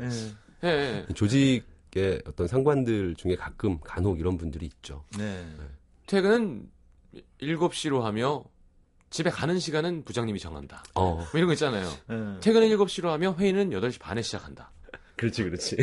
예. 0.00 0.08
예, 0.64 0.68
예. 1.08 1.14
조직의 1.14 2.22
어떤 2.26 2.46
상관들 2.46 3.14
중에 3.16 3.36
가끔 3.36 3.78
간혹 3.80 4.18
이런 4.18 4.36
분들이 4.36 4.66
있죠. 4.66 5.04
네. 5.18 5.46
퇴근은 6.06 6.70
7시로 7.40 8.00
하며 8.00 8.44
집에 9.10 9.30
가는 9.30 9.58
시간은 9.58 10.04
부장님이 10.04 10.40
정한다. 10.40 10.82
어, 10.94 11.16
뭐 11.16 11.26
이런 11.34 11.46
거 11.46 11.52
있잖아요. 11.52 11.86
예. 11.86 12.40
퇴근은 12.40 12.68
7시로 12.68 13.08
하며 13.08 13.34
회의는 13.34 13.70
8시 13.70 14.00
반에 14.00 14.22
시작한다. 14.22 14.72
그렇지, 15.16 15.44
그렇지. 15.44 15.76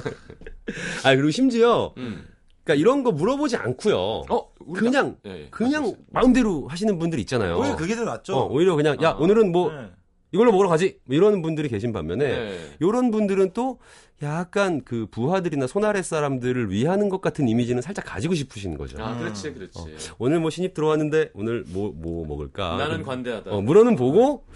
아 1.04 1.14
그리고 1.14 1.30
심지어 1.30 1.94
음. 1.96 2.26
그러니까 2.64 2.74
이런 2.80 3.02
거 3.02 3.12
물어보지 3.12 3.56
않고요. 3.56 3.96
어, 3.96 4.52
그냥 4.74 5.16
예, 5.24 5.30
예. 5.30 5.48
그냥 5.50 5.82
말씀하세요. 5.82 6.04
마음대로 6.10 6.68
하시는 6.68 6.98
분들 6.98 7.18
있잖아요. 7.20 7.58
오히려 7.58 7.76
그게 7.76 7.96
더 7.96 8.04
낫죠. 8.04 8.36
어, 8.36 8.46
오히려 8.46 8.76
그냥 8.76 8.96
야 9.02 9.10
아. 9.10 9.14
오늘은 9.14 9.52
뭐 9.52 9.72
예. 9.72 9.90
이걸로 10.32 10.52
먹으러 10.52 10.68
가지. 10.68 10.98
뭐 11.04 11.16
이런 11.16 11.40
분들이 11.40 11.68
계신 11.68 11.92
반면에 11.92 12.24
네. 12.26 12.76
요런 12.82 13.10
분들은 13.10 13.52
또 13.54 13.78
약간 14.22 14.82
그 14.84 15.06
부하들이나 15.10 15.66
손아래 15.66 16.02
사람들을 16.02 16.70
위하는 16.70 17.08
것 17.08 17.22
같은 17.22 17.48
이미지는 17.48 17.80
살짝 17.80 18.04
가지고 18.04 18.34
싶으신 18.34 18.76
거죠. 18.76 19.02
아, 19.02 19.16
그렇지, 19.16 19.54
그렇지. 19.54 19.78
오늘 20.18 20.40
뭐 20.40 20.50
신입 20.50 20.74
들어왔는데 20.74 21.30
오늘 21.32 21.64
뭐뭐 21.68 22.26
먹을까? 22.26 22.76
나는 22.76 23.02
관대하다. 23.02 23.50
어, 23.50 23.62
물어는 23.62 23.96
보고 23.96 24.44
어, 24.44 24.52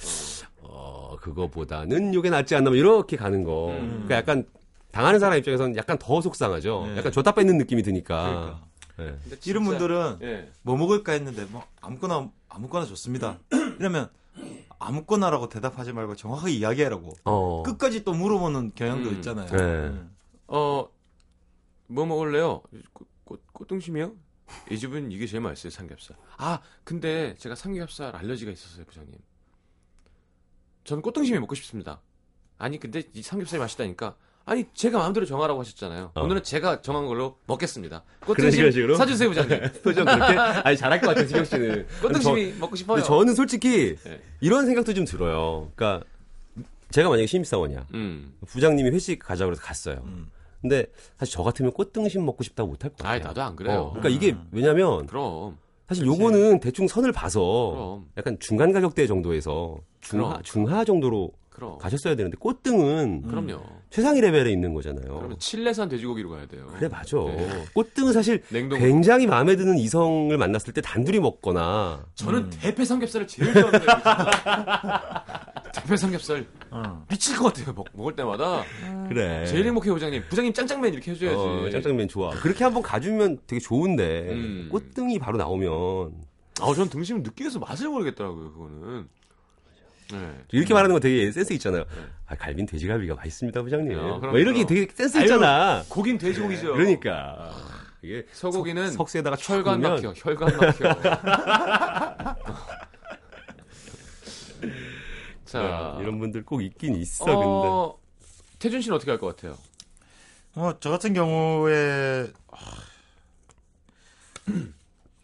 그거보다는 1.23 2.15
요게 2.15 2.31
낫지 2.31 2.55
않나 2.55 2.71
뭐 2.71 2.77
이렇게 2.77 3.17
가는 3.17 3.45
거. 3.45 3.71
음. 3.71 4.05
그러니까 4.07 4.17
약간 4.17 4.45
당하는 4.91 5.19
사람 5.21 5.39
입장에서는 5.39 5.77
약간 5.77 5.99
더 5.99 6.21
속상하죠. 6.21 6.87
네. 6.89 6.97
약간 6.99 7.13
줬다 7.13 7.33
뺏는 7.33 7.59
느낌이 7.59 7.83
드니까. 7.83 8.61
그러니까. 8.97 9.19
네. 9.31 9.39
이런 9.47 9.65
분들은 9.65 10.19
예. 10.23 10.51
뭐 10.63 10.77
먹을까 10.77 11.13
했는데 11.13 11.45
뭐 11.47 11.65
아무거나 11.81 12.29
아무거나 12.49 12.85
좋습니다. 12.87 13.39
이러면 13.81 14.11
아무거나라고 14.79 15.49
대답하지 15.49 15.93
말고 15.93 16.17
정확하게 16.17 16.53
이야기하라고 16.53 17.13
어. 17.25 17.63
끝까지 17.65 18.05
또 18.05 18.13
물어보는 18.13 18.73
경향도 18.75 19.11
음. 19.11 19.15
있잖아요. 19.17 19.47
네. 19.47 19.93
어, 20.49 20.89
뭐 21.87 22.05
먹을래요? 22.05 22.63
꽃, 22.93 23.09
꽃, 23.25 23.41
꽃등심이요? 23.53 24.13
이 24.71 24.79
집은 24.79 25.11
이게 25.11 25.27
제일 25.27 25.41
맛있어요, 25.41 25.71
삼겹살. 25.71 26.17
아, 26.37 26.61
근데 26.85 27.35
제가 27.39 27.55
삼겹살 27.55 28.15
알러지가 28.15 28.51
있었어요, 28.51 28.85
부장님. 28.85 29.15
저는 30.85 31.03
꽃등심이 31.03 31.39
먹고 31.39 31.55
싶습니다. 31.55 32.01
아니, 32.59 32.79
근데 32.79 33.03
이 33.15 33.23
삼겹살이 33.23 33.61
맛있다니까. 33.61 34.17
아니, 34.45 34.65
제가 34.75 34.99
마음대로 34.99 35.25
정하라고 35.25 35.61
하셨잖아요. 35.61 36.13
어. 36.15 36.23
오늘은 36.23 36.43
제가 36.43 36.83
정한 36.83 37.07
걸로 37.07 37.39
먹겠습니다. 37.47 38.03
꽃등심 38.27 38.71
식으로? 38.73 38.97
사주세요, 38.97 39.29
부장님. 39.29 39.61
표정 39.83 40.05
그렇게? 40.05 40.37
아니, 40.37 40.77
잘할 40.77 41.01
것 41.01 41.09
같아요, 41.09 41.27
지경 41.27 41.45
씨는. 41.45 41.87
꽃등심이 42.03 42.55
먹고 42.59 42.75
싶어요. 42.75 42.97
근데 42.97 43.07
저는 43.07 43.35
솔직히 43.35 43.97
네. 44.03 44.21
이런 44.41 44.67
생각도 44.67 44.95
좀 44.95 45.05
들어요. 45.05 45.71
그러니까 45.77 46.05
제가 46.91 47.09
만약에 47.09 47.27
신입사원이야. 47.27 47.87
음. 47.95 48.35
부장님이 48.47 48.91
회식 48.91 49.21
가자고 49.21 49.51
그래서 49.51 49.63
갔어요. 49.63 50.03
음. 50.05 50.31
근데 50.61 50.87
사실 51.19 51.35
저 51.35 51.43
같으면 51.43 51.73
꽃등심 51.73 52.25
먹고 52.25 52.43
싶다고 52.45 52.69
못할 52.71 52.91
것 52.91 52.99
같아요. 52.99 53.13
아이, 53.13 53.21
나도 53.21 53.43
안 53.43 53.57
그래요. 53.57 53.79
어, 53.81 53.91
그러니까 53.93 54.09
이게 54.09 54.37
왜냐면 54.51 55.07
그럼. 55.07 55.57
사실 55.95 56.07
요거는 56.07 56.61
대충 56.61 56.89
선을 56.89 57.13
봐서 57.13 57.73
그럼. 57.75 58.07
약간 58.17 58.37
중간 58.41 58.73
가격대 58.73 59.07
정도에서 59.07 59.77
중하, 60.01 60.29
그럼. 60.31 60.43
중하 60.43 60.85
정도로 60.85 61.31
그럼. 61.51 61.77
가셨어야 61.79 62.17
되는데 62.17 62.37
꽃등은 62.39 63.23
그럼요. 63.29 63.61
최상위 63.91 64.23
레벨에 64.23 64.51
있는 64.51 64.73
거잖아요. 64.73 65.17
그러면 65.19 65.39
칠레산 65.39 65.89
돼지고기로 65.91 66.31
가야 66.31 66.47
돼요. 66.47 66.67
그래 66.75 66.89
맞아. 66.89 67.19
네. 67.19 67.65
꽃등은 67.75 68.15
사실 68.15 68.43
냉동. 68.49 68.79
굉장히 68.79 69.27
마음에 69.27 69.55
드는 69.55 69.77
이성을 69.79 70.37
만났을 70.37 70.73
때 70.73 70.81
단둘이 70.81 71.21
먹거나 71.21 72.07
저는 72.15 72.49
대패 72.49 72.85
삼겹살을 72.87 73.27
제일 73.27 73.53
거예요. 73.53 73.71
대패 75.75 75.97
삼겹살 75.97 76.47
어. 76.75 77.05
미칠 77.09 77.37
것 77.37 77.53
같아요. 77.53 77.75
먹, 77.75 77.87
먹을 77.93 78.17
때마다 78.17 78.65
그래. 79.09 79.45
제일 79.47 79.67
행복해요, 79.67 79.93
부장님. 79.93 80.25
부장님 80.31 80.55
짱짱맨 80.55 80.95
이렇게 80.95 81.11
해줘야지. 81.11 81.37
어, 81.37 81.71
짱짱면 81.71 82.09
좋아. 82.09 82.31
그렇게 82.31 82.65
한번 82.65 82.83
가주면 82.83 83.41
되게 83.47 83.61
좋은데 83.61 84.31
음. 84.31 84.69
꽃등이 84.73 85.19
바로 85.19 85.37
나오면 85.37 86.13
아, 86.61 86.75
전 86.75 86.89
등심은 86.89 87.23
느끼해서 87.23 87.59
맛을 87.59 87.89
모르겠더라고요. 87.89 88.53
그거는. 88.53 89.09
네. 90.13 90.31
이렇게 90.53 90.73
말하는 90.75 90.95
거 90.95 91.01
되게 91.01 91.31
센스 91.31 91.53
있잖아요. 91.55 91.85
아, 92.27 92.35
갈비는 92.35 92.67
돼지갈비가 92.67 93.15
맛있습니다, 93.15 93.63
부장님. 93.63 93.99
어, 93.99 94.19
뭐 94.19 94.39
이렇게. 94.39 94.65
되게 94.67 94.87
센스 94.95 95.19
아유, 95.19 95.25
있잖아. 95.25 95.83
고긴 95.89 96.17
돼지고기죠. 96.19 96.73
그러니까 96.73 97.51
이게 98.03 98.25
소고기는 98.33 98.91
석, 98.91 99.15
에다가 99.15 99.37
혈관 99.39 99.81
막혀. 99.81 100.13
혈관 100.17 100.57
막혀. 100.57 100.97
자, 105.53 105.99
이런 106.01 106.19
분들 106.19 106.45
꼭 106.45 106.63
있긴 106.63 106.95
있어. 106.97 107.25
근데 107.25 107.41
어, 107.47 107.99
태준 108.59 108.81
씨는 108.81 108.97
어떻게 108.97 109.11
할 109.11 109.19
것 109.19 109.35
같아요? 109.37 109.57
뭐, 110.55 110.79
저 110.81 110.91
같은 110.91 111.15
경우에, 111.15 112.31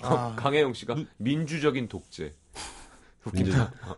아, 0.00 0.34
강혜영 0.36 0.72
씨가 0.74 0.96
민주적인 1.16 1.88
독재. 1.88 2.32
민주, 3.32 3.52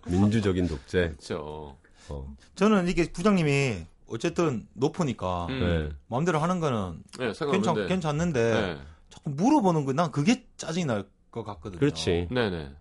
민주 0.06 0.40
적인 0.42 0.66
독재. 0.66 1.08
그렇죠. 1.10 1.76
어. 2.08 2.36
저는 2.56 2.88
이게 2.88 3.10
부장님이 3.12 3.84
어쨌든 4.08 4.66
높으니까 4.72 5.46
음. 5.46 5.60
네. 5.60 5.96
마음대로 6.08 6.40
하는 6.40 6.58
거는 6.58 7.02
네, 7.18 7.32
괜찮. 7.52 7.86
괜찮는데 7.86 8.52
네. 8.74 8.78
자꾸 9.10 9.30
물어보는 9.30 9.84
거 9.84 9.92
난 9.92 10.10
그게 10.10 10.44
짜증이 10.56 10.84
날 10.86 11.04
것 11.30 11.44
같거든요. 11.44 11.78
그렇지. 11.78 12.26
네네. 12.32 12.72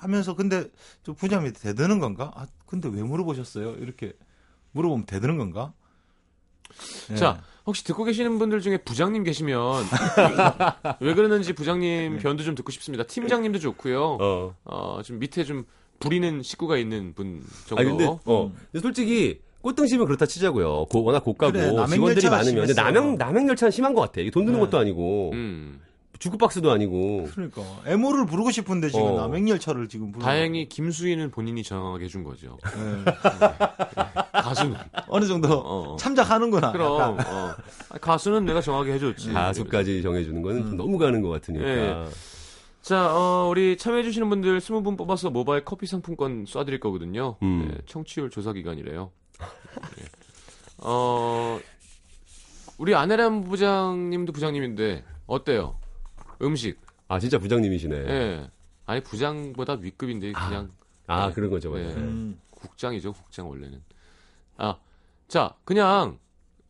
하면서 0.00 0.34
근데 0.34 0.64
저 1.02 1.12
부장님이 1.12 1.52
대드는 1.52 1.98
건가? 1.98 2.32
아 2.34 2.46
근데 2.66 2.88
왜 2.88 3.02
물어보셨어요? 3.02 3.74
이렇게 3.74 4.12
물어보면 4.72 5.06
대드는 5.06 5.36
건가? 5.36 5.72
네. 7.08 7.16
자, 7.16 7.42
혹시 7.66 7.84
듣고 7.84 8.04
계시는 8.04 8.38
분들 8.38 8.60
중에 8.60 8.78
부장님 8.78 9.24
계시면 9.24 9.84
왜 11.00 11.14
그러는지 11.14 11.52
부장님 11.52 12.18
변도 12.18 12.44
좀 12.44 12.54
듣고 12.54 12.70
싶습니다. 12.72 13.04
팀장님도 13.04 13.58
좋고요. 13.58 14.18
어. 14.20 14.54
어, 14.64 15.02
좀 15.02 15.18
밑에 15.18 15.44
좀 15.44 15.64
부리는 15.98 16.42
식구가 16.42 16.76
있는 16.78 17.12
분 17.14 17.42
정도. 17.66 17.80
아 17.82 17.84
근데 17.84 18.06
어. 18.24 18.52
근데 18.72 18.80
솔직히 18.80 19.40
꽃등심은 19.62 20.06
그렇다 20.06 20.24
치자고요. 20.24 20.86
고, 20.86 21.02
워낙 21.04 21.22
고가고 21.22 21.52
그래, 21.52 21.66
남행 21.72 21.90
직원들이 21.90 22.24
열차가 22.24 22.36
많으면 22.38 22.66
근데. 22.66 22.82
남행 22.82 23.18
남행 23.18 23.48
열차는 23.48 23.70
심한 23.70 23.92
것 23.94 24.00
같아. 24.00 24.20
이게 24.22 24.30
돈 24.30 24.46
드는 24.46 24.58
네. 24.58 24.64
것도 24.64 24.78
아니고 24.78 25.32
음. 25.34 25.80
주크박스도 26.20 26.70
아니고. 26.70 27.28
그러니까 27.32 27.62
애모를 27.86 28.26
부르고 28.26 28.50
싶은데 28.50 28.88
지금 28.90 29.06
어. 29.06 29.16
남행열차를 29.22 29.88
지금 29.88 30.12
부르고 30.12 30.24
다행히 30.24 30.68
김수희는 30.68 31.30
본인이 31.30 31.62
정하게 31.62 32.04
해준 32.04 32.22
거죠. 32.22 32.58
네. 32.76 33.12
가수는. 34.32 34.76
어느 35.08 35.24
정도 35.26 35.48
어, 35.54 35.94
어. 35.94 35.96
참작하는구나. 35.96 36.72
그럼. 36.72 37.18
어. 37.18 37.54
아, 37.88 37.98
가수는 37.98 38.44
내가 38.44 38.60
정하게 38.60 38.92
해줬지. 38.92 39.32
가수까지 39.32 40.02
정해주는 40.02 40.42
거는 40.42 40.58
음. 40.58 40.68
좀 40.68 40.76
너무 40.76 40.98
가는 40.98 41.22
것 41.22 41.30
같으니까. 41.30 41.66
예. 41.66 42.06
자, 42.82 43.14
어, 43.16 43.48
우리 43.48 43.78
참여해주시는 43.78 44.28
분들 44.28 44.58
20분 44.58 44.98
뽑아서 44.98 45.30
모바일 45.30 45.64
커피 45.64 45.86
상품권 45.86 46.44
쏴드릴 46.44 46.80
거거든요. 46.80 47.36
음. 47.42 47.68
네, 47.70 47.78
청취율 47.86 48.28
조사 48.28 48.52
기간이래요. 48.52 49.10
예. 49.40 50.04
어, 50.78 51.58
우리 52.76 52.94
안혜람 52.94 53.44
부장님도 53.44 54.32
부장님인데, 54.32 55.04
어때요? 55.26 55.79
음식. 56.42 56.80
아 57.08 57.18
진짜 57.18 57.38
부장님이시네. 57.38 57.96
예. 57.96 58.50
아니, 58.86 59.00
부장보다 59.02 59.74
윗급인데, 59.74 60.32
그냥 60.32 60.70
아 61.06 61.28
네. 61.28 61.32
그런 61.34 61.50
거죠. 61.50 61.70
맞아요. 61.70 61.88
네. 61.88 61.94
음. 61.96 62.40
국장이죠, 62.50 63.12
국장 63.12 63.48
원래는. 63.48 63.82
아, 64.56 64.78
자, 65.28 65.54
그냥, 65.64 66.18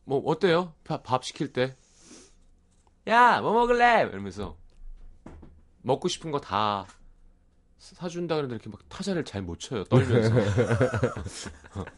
뭐, 0.05 0.19
어때요? 0.25 0.73
밥, 0.83 1.03
밥 1.03 1.23
시킬 1.25 1.51
때. 1.51 1.75
야, 3.07 3.41
뭐 3.41 3.53
먹을래? 3.53 4.07
이러면서. 4.11 4.55
먹고 5.81 6.07
싶은 6.07 6.31
거 6.31 6.39
다 6.39 6.85
사준다 7.79 8.35
그러는데 8.35 8.55
이렇게 8.55 8.69
막 8.69 8.87
타자를 8.87 9.25
잘 9.25 9.41
못 9.41 9.59
쳐요, 9.59 9.83
떨면서. 9.85 10.31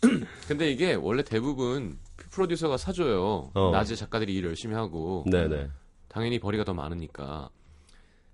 근데 0.48 0.70
이게 0.70 0.94
원래 0.94 1.22
대부분 1.22 1.98
프로듀서가 2.30 2.76
사줘요. 2.76 3.50
어. 3.54 3.70
낮에 3.72 3.94
작가들이 3.94 4.34
일 4.34 4.44
열심히 4.44 4.74
하고. 4.74 5.24
네네. 5.30 5.68
당연히 6.08 6.38
벌이가 6.38 6.64
더 6.64 6.74
많으니까. 6.74 7.50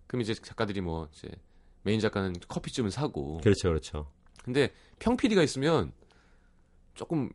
그럼 0.07 0.23
이제 0.23 0.35
작가들이 0.35 0.81
뭐, 0.81 1.09
이제, 1.13 1.29
메인 1.83 2.01
작가는 2.01 2.35
커피쯤은 2.49 2.91
사고. 2.91 3.39
그렇죠, 3.39 3.69
그렇죠. 3.69 4.11
근데 4.45 4.73
평 4.99 5.17
PD가 5.17 5.43
있으면 5.43 5.93
조금 6.95 7.31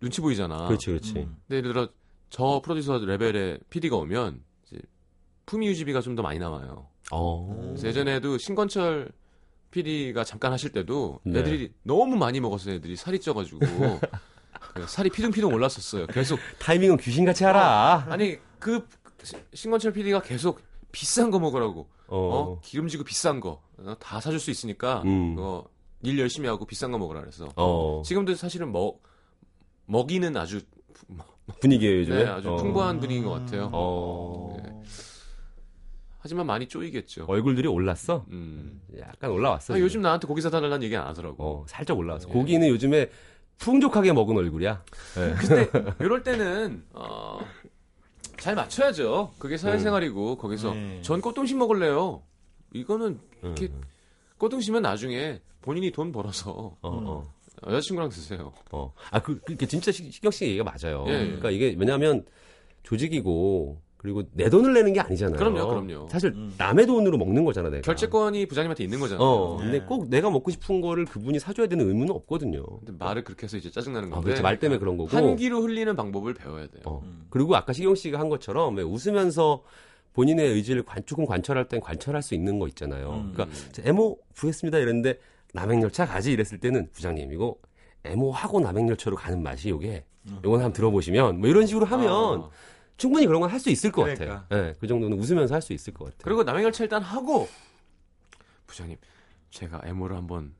눈치 0.00 0.20
보이잖아. 0.20 0.66
그렇지, 0.68 0.86
그렇지. 0.86 1.12
음. 1.16 1.36
근데 1.46 1.56
예를 1.56 1.72
들어 1.72 1.88
저 2.30 2.60
프로듀서 2.62 2.98
레벨의 2.98 3.60
PD가 3.70 3.96
오면 3.96 4.42
이제 4.66 4.80
품위 5.46 5.66
유지비가 5.68 6.00
좀 6.00 6.14
더 6.14 6.22
많이 6.22 6.38
나와요. 6.38 6.88
어. 7.10 7.64
그래서 7.70 7.88
예전에도 7.88 8.38
신건철 8.38 9.10
PD가 9.70 10.24
잠깐 10.24 10.52
하실 10.52 10.70
때도 10.72 11.20
네. 11.24 11.40
애들이 11.40 11.72
너무 11.82 12.16
많이 12.16 12.40
먹어서 12.40 12.70
애들이 12.70 12.96
살이 12.96 13.18
쪄가지고 13.20 13.58
그 13.58 13.66
살이 14.86 15.10
피둥피둥 15.10 15.52
올랐었어요. 15.52 16.06
계속 16.08 16.38
타이밍은 16.60 16.96
귀신같이 16.98 17.44
하라. 17.44 18.06
아니 18.08 18.38
그 18.58 18.86
시- 19.22 19.36
신건철 19.54 19.92
PD가 19.92 20.22
계속 20.22 20.60
비싼 20.92 21.30
거 21.30 21.38
먹으라고 21.38 21.88
어. 22.08 22.16
어 22.56 22.60
기름지고 22.62 23.04
비싼 23.04 23.40
거 23.40 23.60
다 24.00 24.20
사줄 24.20 24.40
수 24.40 24.50
있으니까 24.50 25.02
음. 25.04 25.36
그거 25.36 25.68
일 26.02 26.18
열심히 26.18 26.48
하고 26.48 26.64
비싼 26.66 26.90
거 26.90 26.98
먹으라 26.98 27.20
그래서 27.20 27.48
어. 27.54 28.02
지금도 28.04 28.34
사실은 28.34 28.72
먹 28.72 29.00
먹이는 29.86 30.36
아주 30.36 30.60
분위기예요, 31.60 31.98
요즘에. 32.00 32.24
네, 32.24 32.28
아주 32.28 32.50
어. 32.50 32.56
풍부한 32.56 32.98
분위기인 33.00 33.24
것 33.24 33.30
같아요. 33.32 33.70
어. 33.72 34.56
네. 34.62 34.82
하지만 36.18 36.46
많이 36.46 36.66
쪼이겠죠. 36.66 37.24
얼굴들이 37.28 37.68
올랐어? 37.68 38.26
음. 38.30 38.82
약간 38.98 39.30
올라왔어. 39.30 39.74
아. 39.74 39.80
요즘 39.80 40.02
나한테 40.02 40.26
고기 40.26 40.40
사달라는 40.42 40.82
얘기 40.82 40.96
안 40.96 41.06
하더라고. 41.06 41.36
어, 41.42 41.64
살짝 41.68 41.96
올라왔어. 41.96 42.28
예. 42.28 42.32
고기는 42.32 42.68
요즘에 42.68 43.08
풍족하게 43.58 44.12
먹은 44.12 44.36
얼굴이야. 44.36 44.82
예. 45.18 45.34
근데 45.34 45.70
이럴 46.00 46.22
때는 46.22 46.84
어, 46.92 47.40
잘 48.38 48.54
맞춰야죠. 48.54 49.34
그게 49.38 49.56
사회생활이고 49.56 50.36
거기서 50.38 50.74
네. 50.74 51.02
전 51.02 51.20
꽃등심 51.20 51.58
먹을래요. 51.58 52.22
이거는 52.72 53.18
이렇게 53.42 53.66
음. 53.66 53.82
꼬등시면 54.38 54.82
나중에 54.82 55.40
본인이 55.62 55.90
돈 55.90 56.12
벌어서 56.12 56.50
어, 56.52 56.78
어. 56.82 57.34
여자친구랑 57.66 58.10
드세요. 58.10 58.52
어. 58.70 58.92
아, 59.10 59.18
그, 59.20 59.40
그 59.40 59.66
진짜 59.66 59.90
시- 59.90 60.10
신경 60.10 60.30
씨 60.30 60.44
얘기가 60.46 60.62
맞아요. 60.64 61.04
예, 61.08 61.12
예. 61.14 61.24
그러니까 61.26 61.50
이게 61.50 61.74
왜냐하면 61.76 62.24
조직이고 62.84 63.80
그리고 63.98 64.22
내 64.32 64.48
돈을 64.48 64.72
내는 64.74 64.92
게 64.92 65.00
아니잖아요. 65.00 65.36
그럼요, 65.36 65.68
그럼요. 65.68 66.08
사실 66.08 66.30
음. 66.30 66.54
남의 66.56 66.86
돈으로 66.86 67.18
먹는 67.18 67.44
거잖아, 67.44 67.68
내가. 67.68 67.82
결제권이 67.82 68.46
부장님한테 68.46 68.84
있는 68.84 69.00
거잖아요. 69.00 69.26
어, 69.26 69.56
네. 69.58 69.64
근데 69.64 69.86
꼭 69.86 70.08
내가 70.08 70.30
먹고 70.30 70.52
싶은 70.52 70.80
거를 70.80 71.04
그분이 71.04 71.40
사줘야 71.40 71.66
되는 71.66 71.86
의무는 71.86 72.14
없거든요. 72.14 72.64
근데 72.78 72.92
말을 72.96 73.24
그렇게 73.24 73.44
해서 73.44 73.56
이제 73.56 73.70
짜증나는 73.70 74.08
아, 74.08 74.14
건데. 74.14 74.24
그렇죠. 74.26 74.42
말 74.44 74.60
때문에 74.60 74.78
그런 74.78 74.96
거고. 74.96 75.08
한 75.10 75.34
귀로 75.34 75.62
흘리는 75.62 75.94
방법을 75.96 76.34
배워야 76.34 76.68
돼요. 76.68 76.82
어. 76.84 77.00
음. 77.02 77.26
그리고 77.28 77.56
아까 77.56 77.72
시경 77.72 77.96
씨가 77.96 78.20
한 78.20 78.28
것처럼 78.28 78.76
왜 78.76 78.84
웃으면서 78.84 79.64
본인의 80.12 80.48
의지를 80.52 80.84
관, 80.84 81.04
조금 81.04 81.26
관철할 81.26 81.66
땐 81.66 81.80
관철할 81.80 82.22
수 82.22 82.34
있는 82.34 82.60
거 82.60 82.68
있잖아요. 82.68 83.10
음. 83.10 83.32
그러니까 83.34 83.56
저 83.72 83.82
에모 83.84 84.16
구했습니다 84.36 84.78
이랬는데 84.78 85.18
남행열차 85.54 86.06
가지 86.06 86.32
이랬을 86.32 86.58
때는 86.60 86.88
부장님 86.92 87.32
이거 87.32 87.56
에모 88.04 88.30
하고 88.30 88.60
남행열차로 88.60 89.16
가는 89.16 89.42
맛이 89.42 89.70
요게 89.70 90.04
요건 90.44 90.60
한번 90.60 90.72
들어보시면 90.72 91.40
뭐 91.40 91.48
이런 91.48 91.66
식으로 91.66 91.86
하면 91.86 92.10
아. 92.42 92.50
충분히 92.98 93.26
그런 93.26 93.40
건 93.40 93.50
할 93.50 93.58
수 93.58 93.70
있을 93.70 93.90
것 93.90 94.02
그러니까. 94.02 94.42
같아요. 94.48 94.66
예, 94.68 94.74
그 94.78 94.86
정도는 94.86 95.18
웃으면서 95.18 95.54
할 95.54 95.62
수 95.62 95.72
있을 95.72 95.94
것 95.94 96.04
같아요. 96.04 96.18
그리고 96.24 96.42
남행열차 96.42 96.84
일단 96.84 97.02
하고 97.02 97.48
부장님 98.66 98.96
제가 99.50 99.80
에모를 99.84 100.16
한번 100.16 100.54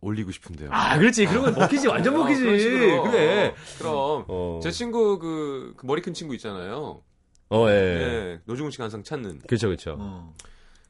올리고 0.00 0.30
싶은데요. 0.30 0.70
아, 0.72 0.96
그렇지. 0.96 1.26
그런 1.26 1.42
건 1.44 1.54
먹히지. 1.54 1.88
완전 1.88 2.14
어, 2.14 2.18
먹히지. 2.18 2.58
식으로. 2.60 3.02
그래. 3.10 3.54
그럼 3.78 4.24
어. 4.28 4.60
제 4.62 4.70
친구 4.70 5.18
그, 5.18 5.74
그 5.76 5.84
머리 5.86 6.00
큰 6.00 6.14
친구 6.14 6.34
있잖아요. 6.36 7.02
어, 7.50 7.68
예. 7.68 7.72
예. 7.72 8.40
노중훈 8.44 8.70
씨가 8.70 8.84
항상 8.84 9.02
찾는 9.02 9.40
그렇죠, 9.40 9.66
그렇죠. 9.66 9.96
어. 9.98 10.32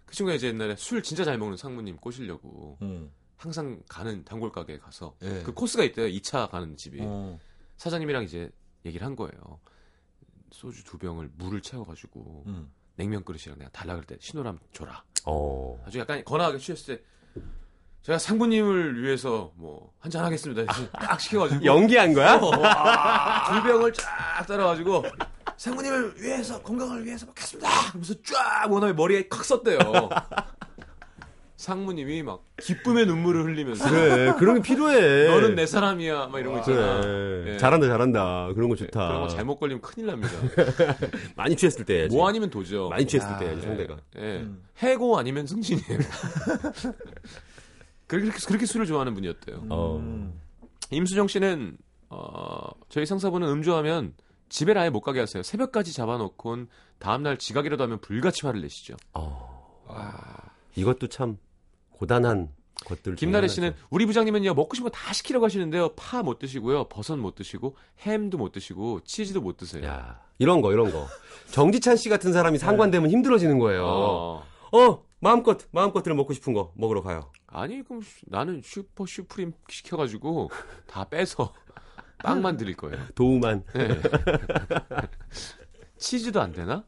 그 0.04 0.14
친구가 0.14 0.34
이제 0.34 0.48
옛날에 0.48 0.76
술 0.76 1.02
진짜 1.02 1.24
잘 1.24 1.38
먹는 1.38 1.56
상무님 1.56 1.96
꼬시려고 1.96 2.76
음. 2.82 3.10
항상 3.36 3.80
가는 3.88 4.24
단골 4.24 4.52
가게에 4.52 4.78
가서 4.78 5.14
예. 5.22 5.42
그 5.44 5.52
코스가 5.54 5.84
있대요. 5.84 6.06
2차 6.08 6.50
가는 6.50 6.76
집이. 6.76 6.98
어. 7.00 7.38
사장님이랑 7.78 8.24
이제 8.24 8.50
얘기를 8.84 9.06
한 9.06 9.16
거예요. 9.16 9.60
소주 10.52 10.84
두 10.84 10.98
병을 10.98 11.30
물을 11.36 11.60
채워가지고 11.60 12.44
음. 12.46 12.70
냉면 12.96 13.24
그릇이랑 13.24 13.58
내가 13.58 13.70
달라 13.70 13.94
그럴 13.94 14.04
때 14.04 14.16
한번 14.34 14.58
줘라. 14.72 15.02
어. 15.24 15.82
아주 15.86 15.98
약간 15.98 16.24
거나하게 16.24 16.58
취했을 16.58 16.96
때 16.96 17.02
제가 18.02 18.18
상부님을 18.18 19.02
위해서 19.02 19.52
뭐 19.56 19.92
한잔 19.98 20.24
하겠습니다. 20.24 20.64
딱 20.92 21.20
시켜가지고 21.20 21.64
연기한 21.64 22.12
거야? 22.12 22.38
두 22.40 23.62
병을 23.62 23.92
쫙 23.92 24.46
따라가지고 24.46 25.04
상부님을 25.56 26.14
위해서 26.22 26.62
건강을 26.62 27.04
위해서 27.04 27.26
먹겠습니다. 27.26 27.68
하면서 27.68 28.14
쫙 28.22 28.66
원함에 28.70 28.92
머리에 28.94 29.28
칵 29.28 29.44
썼대요. 29.44 29.78
상무님이 31.58 32.22
막 32.22 32.44
기쁨의 32.62 33.06
눈물을 33.06 33.44
흘리면서 33.44 33.90
그래. 33.90 34.32
그런 34.38 34.56
게 34.56 34.62
필요해. 34.62 35.26
너는 35.26 35.56
내 35.56 35.66
사람이야 35.66 36.28
막 36.28 36.38
이런 36.38 36.52
거 36.52 36.60
있잖아. 36.60 37.00
그래. 37.00 37.54
예. 37.54 37.58
잘한다, 37.58 37.88
잘한다. 37.88 38.52
그런 38.54 38.68
거 38.68 38.76
좋다. 38.76 39.08
그런 39.08 39.22
거 39.22 39.28
잘못 39.28 39.58
걸리면 39.58 39.82
큰일 39.82 40.06
납니다. 40.06 40.32
많이 41.34 41.56
취했을 41.56 41.84
때 41.84 41.98
해야지. 41.98 42.16
뭐 42.16 42.28
아니면 42.28 42.48
도죠. 42.48 42.88
많이 42.88 43.04
취했을 43.08 43.28
야, 43.28 43.38
때 43.40 43.46
해야지, 43.46 43.60
예. 43.60 43.66
상대가. 43.66 43.96
예. 44.18 44.20
음. 44.20 44.62
해고 44.78 45.18
아니면 45.18 45.48
승진이에요. 45.48 45.98
그렇게, 48.06 48.30
그렇게 48.46 48.64
술을 48.64 48.86
좋아하는 48.86 49.14
분이었대요. 49.14 49.66
어. 49.68 49.96
음. 49.96 50.40
임수정 50.92 51.26
씨는 51.26 51.76
어, 52.08 52.68
저희 52.88 53.04
상사분은 53.04 53.48
음주하면 53.48 54.14
집에 54.48 54.78
아예 54.78 54.90
못 54.90 55.00
가게 55.00 55.18
하세요. 55.18 55.42
새벽까지 55.42 55.92
잡아놓곤 55.92 56.68
다음날 57.00 57.36
지각이라도 57.36 57.82
하면 57.82 58.00
불같이 58.00 58.46
화를 58.46 58.62
내시죠. 58.62 58.94
어. 59.14 59.82
아. 59.88 60.14
이것도 60.76 61.08
참 61.08 61.36
고단한 61.98 62.48
것들. 62.84 63.16
김나래 63.16 63.48
씨는 63.48 63.70
하나죠. 63.70 63.86
우리 63.90 64.06
부장님은요 64.06 64.54
먹고 64.54 64.74
싶은 64.76 64.90
거 64.90 64.96
다 64.96 65.12
시키려고 65.12 65.44
하시는데요 65.44 65.94
파 65.96 66.22
못 66.22 66.38
드시고요 66.38 66.84
버섯 66.88 67.16
못 67.16 67.34
드시고 67.34 67.76
햄도 68.02 68.38
못 68.38 68.52
드시고 68.52 69.00
치즈도 69.04 69.40
못 69.40 69.56
드세요. 69.56 69.84
야, 69.84 70.20
이런 70.38 70.60
거, 70.62 70.72
이런 70.72 70.92
거. 70.92 71.06
정지찬 71.50 71.96
씨 71.96 72.08
같은 72.08 72.32
사람이 72.32 72.58
상관되면 72.58 73.10
힘들어지는 73.10 73.58
거예요. 73.58 73.84
어. 73.84 74.42
어. 74.72 75.02
마음껏, 75.20 75.58
마음껏 75.72 76.02
들 76.02 76.14
먹고 76.14 76.32
싶은 76.32 76.52
거 76.52 76.72
먹으러 76.76 77.02
가요. 77.02 77.32
아니 77.48 77.82
그럼 77.82 78.02
슈- 78.02 78.24
나는 78.28 78.60
슈퍼 78.62 79.04
슈프림 79.04 79.52
시켜가지고 79.68 80.50
다 80.86 81.02
빼서 81.08 81.52
빵만 82.22 82.56
드릴 82.56 82.76
거예요. 82.76 82.98
도우만 83.16 83.64
네. 83.74 83.88
치즈도 85.96 86.40
안 86.40 86.52
되나? 86.52 86.84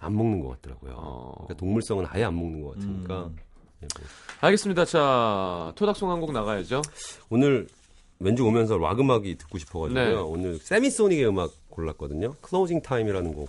안 0.00 0.16
먹는 0.16 0.40
것 0.40 0.50
같더라고요. 0.50 0.92
어. 0.96 1.32
그러니까 1.34 1.54
동물성은 1.54 2.06
아예 2.08 2.24
안 2.24 2.36
먹는 2.36 2.62
것 2.62 2.74
같으니까. 2.74 3.26
음. 3.26 3.36
예, 3.82 3.86
뭐. 3.98 4.06
알겠습니다. 4.40 4.84
자 4.84 5.72
토닥송 5.76 6.10
한 6.10 6.20
곡 6.20 6.32
나가야죠. 6.32 6.82
오늘 7.30 7.66
왠지 8.20 8.42
오면서 8.42 8.76
락 8.78 8.98
음악이 9.00 9.36
듣고 9.36 9.58
싶어가지고요. 9.58 10.04
네. 10.04 10.14
오늘 10.14 10.58
세미소닉의 10.58 11.28
음악 11.28 11.50
골랐거든요. 11.70 12.34
Closing 12.40 12.82
Time이라는 12.82 13.32
곡. 13.34 13.48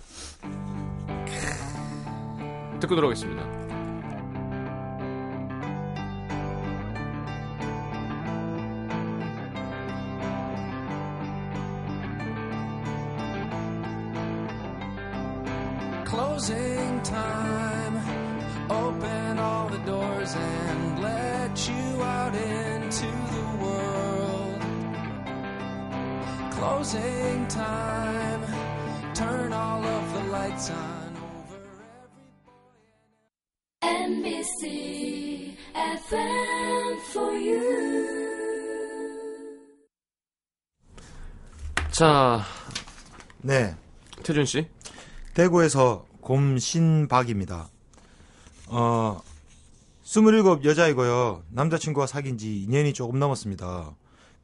듣고 2.80 2.94
들어오겠습니다. 2.94 3.60
Closing 16.06 17.02
time. 17.02 17.39
Closing 26.90 27.46
time. 27.46 28.42
Turn 29.14 29.52
all 29.52 29.84
of 29.84 30.12
the 30.12 30.24
lights 30.32 30.70
on 30.70 31.14
over 31.38 31.62
every 33.80 34.34
NBC 34.42 35.54
FM 35.72 36.98
for 37.12 37.32
you. 37.36 38.26
자 41.92 42.42
네. 43.42 43.76
태준 44.24 44.44
씨. 44.44 44.66
대구에서 45.34 46.06
곰신박입니다. 46.20 47.68
어, 48.66 49.20
27 50.02 50.64
여자이고요. 50.64 51.44
남자친구와 51.50 52.08
사귄 52.08 52.36
지 52.36 52.66
2년이 52.68 52.94
조금 52.96 53.20
넘었습니다. 53.20 53.94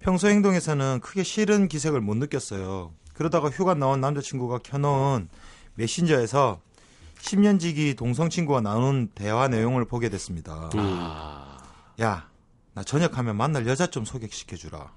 평소 0.00 0.28
행동에서는 0.28 1.00
크게 1.00 1.22
싫은 1.22 1.68
기색을 1.68 2.00
못 2.00 2.16
느꼈어요. 2.16 2.92
그러다가 3.14 3.48
휴가 3.48 3.74
나온 3.74 4.00
남자친구가 4.00 4.58
켜놓은 4.58 5.28
메신저에서 5.74 6.60
10년 7.20 7.58
지기 7.58 7.94
동성 7.94 8.28
친구와 8.28 8.60
나눈 8.60 9.08
대화 9.14 9.48
내용을 9.48 9.86
보게 9.86 10.08
됐습니다. 10.10 10.70
아, 10.74 11.58
야, 12.00 12.28
나 12.74 12.84
저녁하면 12.84 13.36
만날 13.36 13.66
여자 13.66 13.86
좀 13.86 14.04
소개시켜주라. 14.04 14.92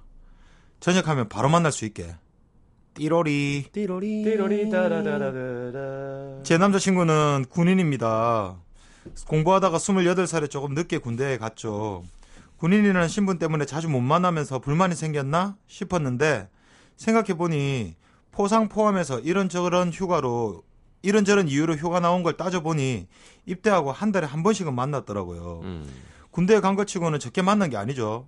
저녁하면 0.79 1.29
바로 1.29 1.49
만날 1.49 1.71
수 1.71 1.85
있게. 1.85 2.15
띠로리. 2.93 3.69
띠로리. 3.71 4.23
제 6.43 6.57
남자친구는 6.57 7.45
군인입니다. 7.49 8.57
공부하다가 9.27 9.77
28살에 9.77 10.49
조금 10.49 10.73
늦게 10.73 10.97
군대에 10.97 11.37
갔죠. 11.37 12.03
군인이라는 12.59 13.07
신분 13.07 13.39
때문에 13.39 13.65
자주 13.65 13.87
못 13.89 14.01
만나면서 14.01 14.59
불만이 14.59 14.93
생겼나 14.95 15.55
싶었는데 15.67 16.49
생각해보니 16.97 17.95
포상 18.31 18.67
포함해서 18.67 19.19
이런저런 19.19 19.91
휴가로 19.91 20.63
이런저런 21.01 21.47
이유로 21.47 21.75
휴가 21.75 22.01
나온 22.01 22.21
걸 22.23 22.35
따져보니 22.35 23.07
입대하고 23.45 23.93
한 23.93 24.11
달에 24.11 24.27
한 24.27 24.43
번씩은 24.43 24.75
만났더라고요. 24.75 25.61
음. 25.63 25.89
군대에 26.31 26.59
간 26.59 26.75
것 26.75 26.85
치고는 26.85 27.19
적게 27.19 27.41
만난 27.41 27.69
게 27.69 27.77
아니죠. 27.77 28.27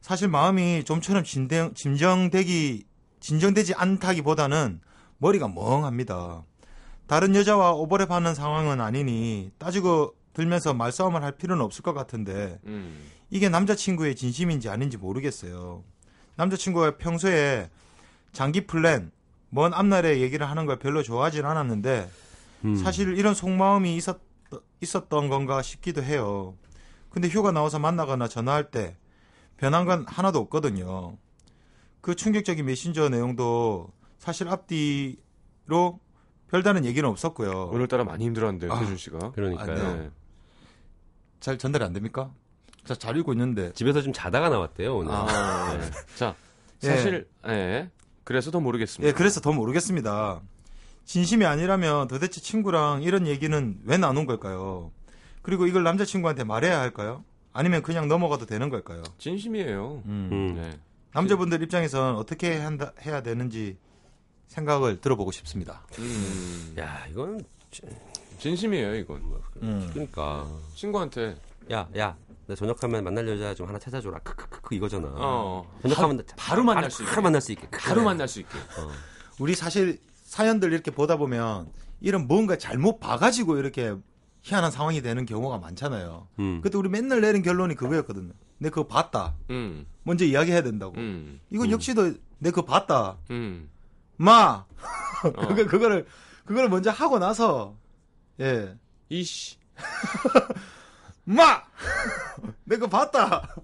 사실 0.00 0.28
마음이 0.28 0.84
좀처럼 0.84 1.24
진정, 1.24 1.74
진정되기, 1.74 2.84
진정되지 3.18 3.74
않다기보다는 3.74 4.80
머리가 5.18 5.48
멍합니다. 5.48 6.44
다른 7.08 7.34
여자와 7.34 7.74
오버랩 7.74 8.08
하는 8.10 8.34
상황은 8.34 8.80
아니니 8.80 9.50
따지고 9.58 10.14
들면서 10.32 10.74
말싸움을 10.74 11.24
할 11.24 11.32
필요는 11.32 11.64
없을 11.64 11.82
것 11.82 11.92
같은데 11.94 12.60
음. 12.66 13.00
이게 13.36 13.50
남자친구의 13.50 14.16
진심인지 14.16 14.70
아닌지 14.70 14.96
모르겠어요. 14.96 15.84
남자친구가 16.36 16.96
평소에 16.96 17.68
장기 18.32 18.66
플랜, 18.66 19.12
먼 19.50 19.74
앞날의 19.74 20.22
얘기를 20.22 20.48
하는 20.48 20.64
걸 20.64 20.78
별로 20.78 21.02
좋아하진 21.02 21.44
않았는데 21.44 22.10
음. 22.64 22.76
사실 22.76 23.16
이런 23.18 23.34
속마음이 23.34 23.94
있었, 23.94 24.20
있었던 24.80 25.28
건가 25.28 25.60
싶기도 25.60 26.02
해요. 26.02 26.56
근데 27.10 27.28
휴가 27.28 27.52
나와서 27.52 27.78
만나거나 27.78 28.26
전화할 28.26 28.70
때 28.70 28.96
변한 29.58 29.84
건 29.84 30.06
하나도 30.08 30.38
없거든요. 30.38 31.18
그 32.00 32.14
충격적인 32.14 32.64
메신저 32.64 33.10
내용도 33.10 33.92
사실 34.18 34.48
앞뒤로 34.48 36.00
별다른 36.48 36.86
얘기는 36.86 37.06
없었고요. 37.06 37.68
오늘따라 37.72 38.04
많이 38.04 38.24
힘들었는데요, 38.24 38.72
아. 38.72 38.80
태준 38.80 38.96
씨가. 38.96 39.32
그러니까요. 39.32 39.86
아, 39.86 39.94
네. 39.96 40.10
잘 41.40 41.58
전달이 41.58 41.84
안 41.84 41.92
됩니까? 41.92 42.32
자, 42.86 42.94
잘 42.94 43.16
읽고 43.16 43.32
있는데. 43.32 43.72
집에서 43.72 44.02
좀 44.02 44.12
자다가 44.12 44.48
나왔대요 44.48 44.96
오늘. 44.96 45.12
아, 45.12 45.76
네. 45.76 45.90
자, 46.16 46.34
사실, 46.78 47.28
예. 47.46 47.90
그래서 48.24 48.50
더 48.50 48.60
모르겠습니다. 48.60 49.08
예, 49.08 49.12
그래서 49.12 49.40
더 49.40 49.52
모르겠습니다. 49.52 50.40
진심이 51.04 51.44
아니라면 51.46 52.08
도대체 52.08 52.40
친구랑 52.40 53.02
이런 53.02 53.26
얘기는 53.26 53.78
왜 53.84 53.96
나눈 53.96 54.26
걸까요? 54.26 54.90
그리고 55.42 55.66
이걸 55.66 55.84
남자친구한테 55.84 56.42
말해야 56.42 56.80
할까요? 56.80 57.24
아니면 57.52 57.82
그냥 57.82 58.08
넘어가도 58.08 58.46
되는 58.46 58.68
걸까요? 58.68 59.02
진심이에요. 59.18 60.02
음. 60.06 60.54
네. 60.56 60.78
남자분들 61.12 61.62
입장에선 61.62 62.16
어떻게 62.16 62.58
한다, 62.58 62.92
해야 63.02 63.22
되는지 63.22 63.78
생각을 64.48 65.00
들어보고 65.00 65.30
싶습니다. 65.32 65.82
음, 65.98 66.74
야 66.78 67.06
이건 67.10 67.42
진심이에요, 68.38 68.96
이건. 68.96 69.22
음. 69.62 69.88
그러니까 69.92 70.46
친구한테, 70.74 71.36
야 71.70 71.88
야 71.96 72.16
나 72.46 72.54
저녁하면 72.54 73.02
만날 73.02 73.28
여자 73.28 73.54
좀 73.54 73.68
하나 73.68 73.78
찾아줘라 73.78 74.20
크크크크 74.20 74.74
이거잖아. 74.76 75.08
어, 75.16 75.68
저녁하면 75.82 76.22
바로 76.36 76.62
만날 76.62 76.90
수 76.90 77.02
있게. 77.02 77.10
바로 77.10 77.22
만날 77.22 77.40
수 77.40 77.52
있게. 77.52 77.68
바로 77.70 78.04
만날 78.04 78.28
수 78.28 78.40
있게. 78.40 78.56
우리 79.40 79.54
사실 79.54 79.98
사연들 80.22 80.72
이렇게 80.72 80.90
보다 80.90 81.16
보면 81.16 81.70
이런 82.00 82.26
뭔가 82.28 82.56
잘못 82.56 83.00
봐가지고 83.00 83.58
이렇게 83.58 83.94
희한한 84.42 84.70
상황이 84.70 85.02
되는 85.02 85.26
경우가 85.26 85.58
많잖아요. 85.58 86.28
음. 86.38 86.60
그때 86.62 86.78
우리 86.78 86.88
맨날 86.88 87.20
내린 87.20 87.42
결론이 87.42 87.74
그거였거든요. 87.74 88.32
내 88.58 88.70
그거 88.70 88.86
봤다. 88.86 89.34
음, 89.50 89.84
먼저 90.04 90.24
이야기해야 90.24 90.62
된다고. 90.62 90.94
음, 90.96 91.40
이건 91.50 91.70
역시도 91.72 92.14
내 92.38 92.50
그거 92.50 92.64
봤다. 92.64 93.18
음. 93.30 93.68
마! 94.16 94.64
어. 95.24 95.48
그거, 95.48 95.66
그거를, 95.66 96.06
그거를 96.44 96.68
먼저 96.68 96.90
하고 96.90 97.18
나서, 97.18 97.74
예. 98.40 98.76
이씨. 99.08 99.56
마! 101.26 101.62
내 102.64 102.76
그거 102.76 102.86
봤다. 102.86 103.54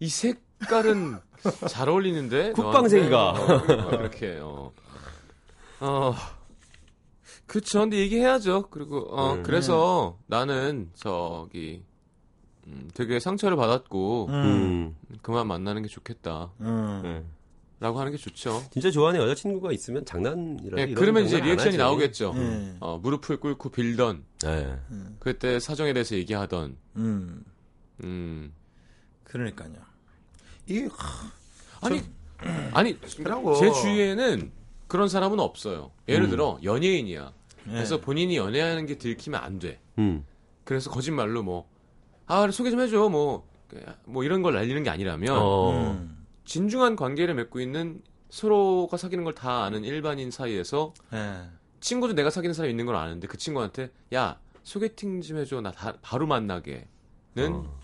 이 0.00 0.08
색깔은 0.08 1.20
잘 1.68 1.88
어울리는데? 1.88 2.52
국방색이가. 2.52 3.10
너한테? 3.10 3.52
어, 3.54 3.62
그러니까 3.62 3.96
그렇게, 3.96 4.38
어. 4.42 4.72
어. 5.80 6.14
그쵸. 7.46 7.80
근데 7.80 7.98
얘기해야죠. 7.98 8.68
그리고, 8.70 9.06
어, 9.16 9.34
음. 9.34 9.42
그래서 9.44 10.18
나는, 10.26 10.90
저기, 10.94 11.84
음, 12.66 12.90
되게 12.94 13.20
상처를 13.20 13.56
받았고, 13.56 14.26
음. 14.30 14.96
그만 15.22 15.46
만나는 15.46 15.82
게 15.82 15.88
좋겠다. 15.88 16.50
음. 16.60 17.24
네. 17.78 17.86
라고 17.86 18.00
하는 18.00 18.12
게 18.12 18.18
좋죠. 18.18 18.62
진짜 18.70 18.90
좋아하는 18.90 19.20
여자친구가 19.20 19.72
있으면 19.72 20.04
장난이라. 20.04 20.80
예, 20.80 20.94
그러면 20.94 21.24
이제 21.24 21.40
리액션이 21.40 21.76
나오겠죠. 21.76 22.34
예. 22.36 22.76
어, 22.80 22.98
무릎을 22.98 23.38
꿇고 23.38 23.70
빌던, 23.70 24.24
네. 24.40 24.78
그때 25.18 25.60
사정에 25.60 25.92
대해서 25.92 26.16
얘기하던, 26.16 26.76
음. 26.96 27.44
음. 28.02 28.52
그러니까요. 29.24 29.74
이게, 30.66 30.88
아니, 31.82 32.02
아니, 32.72 32.98
그러고. 32.98 33.54
제 33.56 33.70
주위에는 33.70 34.52
그런 34.88 35.08
사람은 35.08 35.38
없어요. 35.38 35.90
예를 36.08 36.24
음. 36.24 36.30
들어, 36.30 36.58
연예인이야. 36.62 37.32
예. 37.68 37.70
그래서 37.70 38.00
본인이 38.00 38.36
연애하는 38.36 38.86
게 38.86 38.96
들키면 38.96 39.38
안 39.38 39.58
돼. 39.58 39.80
음. 39.98 40.24
그래서 40.64 40.90
거짓말로 40.90 41.42
뭐, 41.42 41.68
아, 42.26 42.50
소개 42.50 42.70
좀 42.70 42.80
해줘. 42.80 43.08
뭐, 43.10 43.46
뭐 44.06 44.24
이런 44.24 44.40
걸 44.40 44.54
날리는 44.54 44.82
게 44.82 44.88
아니라면, 44.88 45.36
어. 45.36 45.92
음. 45.92 46.15
진중한 46.50 46.96
관계를 46.96 47.34
맺고 47.34 47.60
있는 47.60 48.00
서로가 48.30 48.96
사귀는 48.96 49.24
걸 49.24 49.34
다 49.34 49.64
아는 49.64 49.84
일반인 49.84 50.30
사이에서 50.30 50.94
예. 51.12 51.42
친구도 51.80 52.14
내가 52.14 52.30
사귀는 52.30 52.54
사람이 52.54 52.70
있는 52.72 52.86
걸 52.86 52.96
아는데 52.96 53.26
그 53.28 53.36
친구한테, 53.36 53.90
야, 54.14 54.38
소개팅 54.62 55.20
좀 55.20 55.36
해줘. 55.38 55.60
나 55.60 55.70
다- 55.70 55.94
바로 56.02 56.26
만나게는 56.26 56.86
어. 57.52 57.78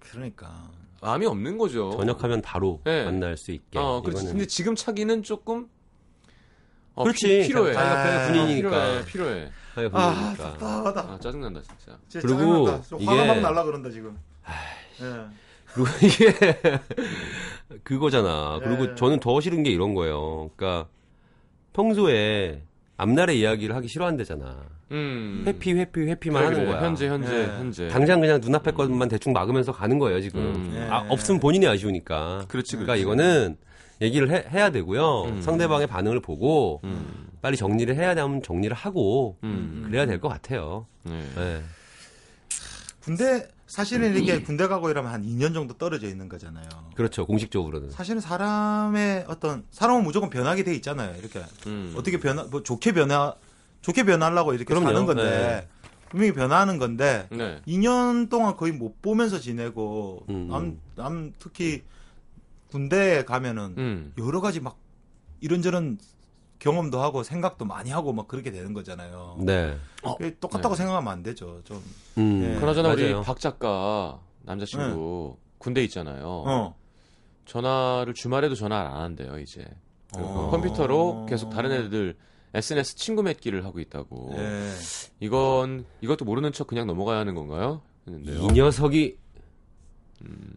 그러니까. 0.00 0.70
마음이 1.02 1.26
없는 1.26 1.58
거죠. 1.58 1.90
저녁하면 1.98 2.40
바로 2.40 2.80
네. 2.84 3.04
만날 3.04 3.36
수 3.36 3.52
있게. 3.52 3.78
어, 3.78 4.00
그렇지. 4.00 4.20
이거는 4.22 4.32
근데 4.32 4.46
지금 4.46 4.74
차기는 4.74 5.22
조금, 5.22 5.68
어, 6.94 7.02
그렇지. 7.04 7.26
피, 7.42 7.48
필요해. 7.48 7.76
아, 7.76 8.26
군인이니까. 8.28 8.70
필요해, 8.70 9.04
필요해. 9.04 9.50
자기가 9.74 10.00
아, 10.02 10.12
군인이니까. 10.14 10.44
답답하다. 10.58 11.00
아, 11.12 11.18
짜증난다, 11.20 11.60
진짜. 11.62 11.98
진짜 12.08 12.26
그리고 12.26 12.40
짜증난다. 12.66 12.82
좀 12.88 13.00
이게- 13.02 13.10
화가 13.10 13.26
막 13.34 13.40
날라 13.40 13.64
그런다, 13.64 13.90
지금. 13.90 14.18
예. 15.02 15.43
그리고 15.74 15.88
이게 16.02 16.34
그거잖아. 17.82 18.60
그리고 18.62 18.90
예. 18.90 18.94
저는 18.94 19.20
더 19.20 19.40
싫은 19.40 19.62
게 19.62 19.70
이런 19.70 19.94
거예요. 19.94 20.50
그러니까 20.56 20.88
평소에 21.72 22.62
앞날의 22.96 23.38
이야기를 23.40 23.74
하기 23.76 23.88
싫어한대잖아. 23.88 24.56
음. 24.92 25.42
회피 25.46 25.72
회피 25.72 26.02
회피만 26.02 26.44
그래, 26.44 26.56
하는. 26.56 26.70
거야. 26.70 26.82
현재, 26.86 27.08
현재, 27.08 27.34
예. 27.34 27.44
현재. 27.46 27.88
당장 27.88 28.20
그냥 28.20 28.40
눈앞에 28.40 28.70
것만 28.72 29.08
대충 29.08 29.32
막으면서 29.32 29.72
가는 29.72 29.98
거예요 29.98 30.20
지금. 30.20 30.40
음. 30.40 30.72
예. 30.76 30.82
아, 30.90 31.04
없으면 31.08 31.40
본인이 31.40 31.66
아쉬우니까. 31.66 32.44
그렇지, 32.48 32.76
그러니까 32.76 32.92
그렇지. 32.94 33.02
이거는 33.02 33.56
얘기를 34.00 34.30
해, 34.30 34.44
야 34.60 34.70
되고요. 34.70 35.22
음. 35.24 35.42
상대방의 35.42 35.86
반응을 35.88 36.20
보고 36.20 36.80
음. 36.84 37.26
빨리 37.42 37.56
정리를 37.56 37.94
해야 37.96 38.14
되면 38.14 38.42
정리를 38.42 38.74
하고 38.76 39.36
음. 39.42 39.84
그래야 39.86 40.06
될 40.06 40.20
것 40.20 40.28
같아요. 40.28 40.86
네. 41.02 41.20
네. 41.36 41.60
군대, 43.02 43.48
사실은 43.74 44.16
이게 44.16 44.40
군대 44.40 44.68
가고 44.68 44.88
이러면 44.88 45.12
한 45.12 45.24
2년 45.24 45.52
정도 45.52 45.74
떨어져 45.74 46.06
있는 46.06 46.28
거잖아요. 46.28 46.68
그렇죠. 46.94 47.26
공식적으로는. 47.26 47.90
사실은 47.90 48.20
사람의 48.20 49.24
어떤, 49.26 49.64
사람은 49.72 50.04
무조건 50.04 50.30
변하게 50.30 50.62
돼 50.62 50.76
있잖아요. 50.76 51.16
이렇게. 51.18 51.42
음. 51.66 51.92
어떻게 51.96 52.20
변화, 52.20 52.44
뭐 52.44 52.62
좋게 52.62 52.92
변화, 52.92 53.34
좋게 53.80 54.04
변하려고 54.04 54.52
이렇게 54.52 54.66
그럼요. 54.66 54.86
사는 54.86 55.06
건데, 55.06 55.24
네. 55.24 55.68
분명히 56.08 56.32
변화하는 56.32 56.78
건데, 56.78 57.26
네. 57.32 57.62
2년 57.66 58.30
동안 58.30 58.56
거의 58.56 58.70
못 58.70 59.02
보면서 59.02 59.40
지내고, 59.40 60.24
음. 60.28 60.46
남, 60.48 60.78
남, 60.94 61.32
특히 61.40 61.82
군대에 62.70 63.24
가면은 63.24 63.74
음. 63.76 64.12
여러 64.18 64.40
가지 64.40 64.60
막 64.60 64.78
이런저런 65.40 65.98
경험도 66.58 67.00
하고 67.00 67.22
생각도 67.22 67.64
많이 67.64 67.90
하고 67.90 68.12
막 68.12 68.28
그렇게 68.28 68.50
되는 68.50 68.72
거잖아요. 68.72 69.36
네. 69.40 69.76
그게 70.02 70.36
똑같다고 70.38 70.74
네. 70.74 70.78
생각하면 70.78 71.12
안 71.12 71.22
되죠. 71.22 71.60
좀. 71.64 71.82
음. 72.18 72.42
예. 72.42 72.60
그나저나 72.60 72.94
맞아요. 72.94 73.18
우리 73.18 73.24
박 73.24 73.40
작가 73.40 74.20
남자친구 74.42 75.36
군대 75.58 75.82
있잖아요. 75.84 76.24
어. 76.26 76.76
전화를 77.46 78.14
주말에도 78.14 78.54
전화를 78.54 78.90
안 78.90 79.02
한대요 79.02 79.38
이제. 79.38 79.66
그 80.14 80.20
어. 80.22 80.50
컴퓨터로 80.50 81.26
계속 81.28 81.50
다른 81.50 81.72
애들 81.72 82.16
SNS 82.54 82.96
친구 82.96 83.22
맺기를 83.22 83.64
하고 83.64 83.80
있다고. 83.80 84.32
예. 84.36 84.70
이건 85.20 85.84
이것도 86.00 86.24
모르는 86.24 86.52
척 86.52 86.66
그냥 86.66 86.86
넘어가야 86.86 87.18
하는 87.18 87.34
건가요? 87.34 87.82
했는데요. 88.06 88.38
이 88.38 88.46
녀석이 88.52 89.18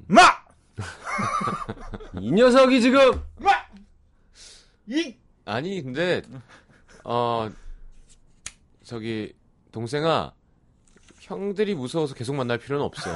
마! 0.07 0.21
이 2.21 2.31
녀석이 2.31 2.81
지금 2.81 3.21
이! 4.87 5.15
아니 5.47 5.81
근데 5.81 6.21
어 7.05 7.49
저기 8.83 9.33
동생아 9.71 10.33
형들이 11.21 11.73
무서워서 11.73 12.13
계속 12.15 12.35
만날 12.35 12.57
필요는 12.57 12.83
없어. 12.85 13.09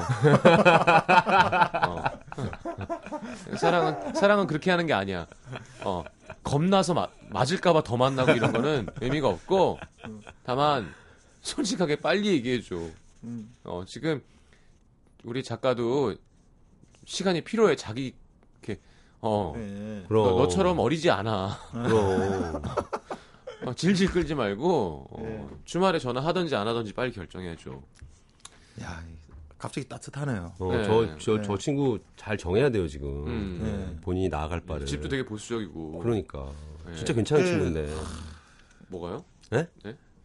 어. 1.87 2.03
사랑은 3.57 4.13
사랑은 4.15 4.47
그렇게 4.47 4.71
하는 4.71 4.85
게 4.87 4.93
아니야. 4.93 5.27
어 5.83 6.03
겁나서 6.43 6.93
마- 6.93 7.09
맞을까봐 7.29 7.83
더 7.83 7.97
만나고 7.97 8.31
이런 8.31 8.51
거는 8.53 8.87
의미가 9.01 9.27
없고 9.27 9.77
다만 10.43 10.93
솔직하게 11.41 11.97
빨리 11.97 12.27
얘기해 12.29 12.61
줘. 12.61 12.77
어 13.65 13.83
지금 13.85 14.23
우리 15.23 15.43
작가도 15.43 16.15
시간이 17.05 17.41
필요해 17.41 17.75
자기 17.75 18.15
이렇게 18.61 18.81
어 19.21 19.53
예. 19.57 20.03
그럼 20.07 20.23
너, 20.25 20.35
너처럼 20.39 20.79
어리지 20.79 21.09
않아. 21.11 21.57
그럼 21.71 22.61
어, 23.65 23.73
질질 23.75 24.09
끌지 24.11 24.33
말고 24.33 25.07
어, 25.11 25.23
예. 25.23 25.45
주말에 25.65 25.99
전화하든지 25.99 26.55
안 26.55 26.67
하든지 26.67 26.93
빨리 26.93 27.11
결정해줘. 27.11 27.79
야, 28.81 29.03
갑자기 29.59 29.87
따뜻하네요. 29.87 30.53
어, 30.57 30.71
네. 30.71 30.83
저, 30.83 31.17
저, 31.19 31.37
네. 31.37 31.43
저 31.43 31.57
친구 31.57 31.99
잘 32.15 32.35
정해야 32.37 32.69
돼요, 32.71 32.87
지금. 32.87 33.27
음. 33.27 33.59
네. 33.61 34.01
본인이 34.01 34.29
나아갈 34.29 34.59
바를. 34.61 34.85
집도 34.87 35.07
되게 35.07 35.23
보수적이고. 35.23 35.99
그러니까. 35.99 36.49
네. 36.87 36.95
진짜 36.95 37.13
괜찮은 37.13 37.43
그- 37.43 37.49
친구인데. 37.49 37.93
뭐가요? 38.87 39.23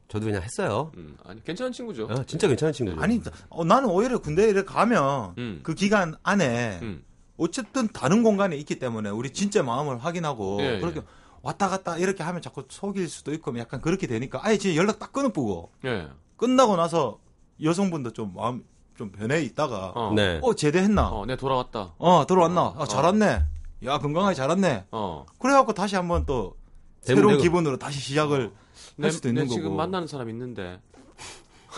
저도 0.08 0.24
그냥 0.26 0.40
했어요. 0.40 0.92
음, 0.96 1.16
아니 1.24 1.42
괜찮은 1.42 1.72
친구죠. 1.72 2.06
아, 2.08 2.22
진짜 2.24 2.46
괜찮은 2.46 2.72
친구죠. 2.72 3.00
아니, 3.02 3.20
어, 3.48 3.64
나는 3.64 3.88
오히려 3.88 4.18
군대에 4.18 4.52
가면 4.62 5.34
음. 5.36 5.60
그 5.64 5.74
기간 5.74 6.14
안에 6.22 6.78
음. 6.80 7.02
어쨌든 7.38 7.88
다른 7.88 8.22
공간에 8.22 8.56
있기 8.56 8.78
때문에 8.78 9.10
우리 9.10 9.30
진짜 9.30 9.62
마음을 9.62 9.98
확인하고 10.04 10.58
예, 10.60 10.78
그렇게 10.80 11.00
예. 11.00 11.04
왔다 11.42 11.68
갔다 11.68 11.96
이렇게 11.98 12.22
하면 12.22 12.42
자꾸 12.42 12.64
속일 12.68 13.08
수도 13.08 13.32
있고 13.34 13.56
약간 13.58 13.80
그렇게 13.80 14.06
되니까 14.06 14.40
아예 14.42 14.56
진짜 14.58 14.76
연락 14.76 14.98
딱 14.98 15.12
끊어보고 15.12 15.70
예. 15.84 16.08
끝나고 16.36 16.76
나서 16.76 17.18
여성분도 17.62 18.12
좀 18.12 18.32
마음 18.34 18.64
좀 18.96 19.12
변해 19.12 19.42
있다가 19.42 19.92
어, 19.94 20.08
어. 20.08 20.14
네. 20.14 20.40
제대했나 20.56 21.10
어, 21.10 21.26
내 21.26 21.36
돌아왔다. 21.36 21.94
어 21.98 22.26
들어왔나 22.26 22.62
어, 22.62 22.74
아, 22.78 22.84
잘 22.86 23.04
왔네 23.04 23.42
야 23.84 23.98
건강하게 23.98 24.34
잘 24.34 24.48
왔네 24.48 24.86
어. 24.90 25.26
그래갖고 25.38 25.74
다시 25.74 25.96
한번 25.96 26.24
또 26.24 26.56
새로운 27.02 27.28
되고. 27.34 27.42
기분으로 27.42 27.76
다시 27.76 28.00
시작을 28.00 28.52
내, 28.96 29.06
할 29.06 29.12
수도 29.12 29.28
내 29.28 29.32
있는 29.34 29.48
지금 29.48 29.64
거고 29.64 29.76
만나는 29.76 30.06
사람 30.08 30.28
있는데. 30.30 30.80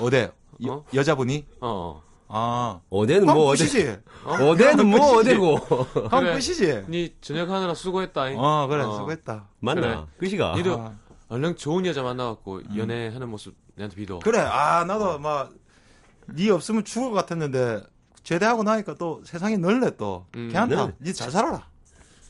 어데 0.00 0.30
여, 0.64 0.72
어? 0.74 0.84
여자분이 0.94 1.44
어. 1.60 2.02
아. 2.28 2.80
어제는 2.90 3.22
그럼 3.22 3.36
뭐 3.36 3.46
어제 3.46 3.64
끝이지. 3.64 3.96
어제는 4.24 4.86
뭐 4.86 5.16
어제고 5.18 5.58
그럼 5.92 6.08
그래. 6.10 6.32
끝이지. 6.32 6.84
니 6.88 7.14
저녁 7.20 7.50
하느라 7.50 7.74
수고했다잉. 7.74 8.38
어, 8.38 8.66
그래. 8.66 8.82
어. 8.84 8.92
수고했다. 8.96 9.48
맞나? 9.60 10.06
끝이가. 10.18 10.54
니도 10.56 10.80
아. 10.80 10.92
얼른 11.28 11.56
좋은 11.56 11.84
여자 11.86 12.02
만나갖고 12.02 12.62
연애하는 12.76 13.28
모습 13.28 13.54
내한테 13.74 13.96
믿어. 14.00 14.18
그래. 14.20 14.38
아, 14.40 14.84
나도 14.84 15.18
막, 15.18 15.52
니 16.34 16.50
없으면 16.50 16.84
죽을 16.84 17.10
것 17.10 17.16
같았는데, 17.16 17.82
제대하고 18.22 18.62
나니까 18.62 18.94
또 18.94 19.22
세상이 19.24 19.56
넓네, 19.58 19.96
또. 19.96 20.26
음. 20.34 20.48
괜찮다. 20.52 20.86
네. 20.86 20.92
니잘 21.02 21.30
살아라. 21.30 21.67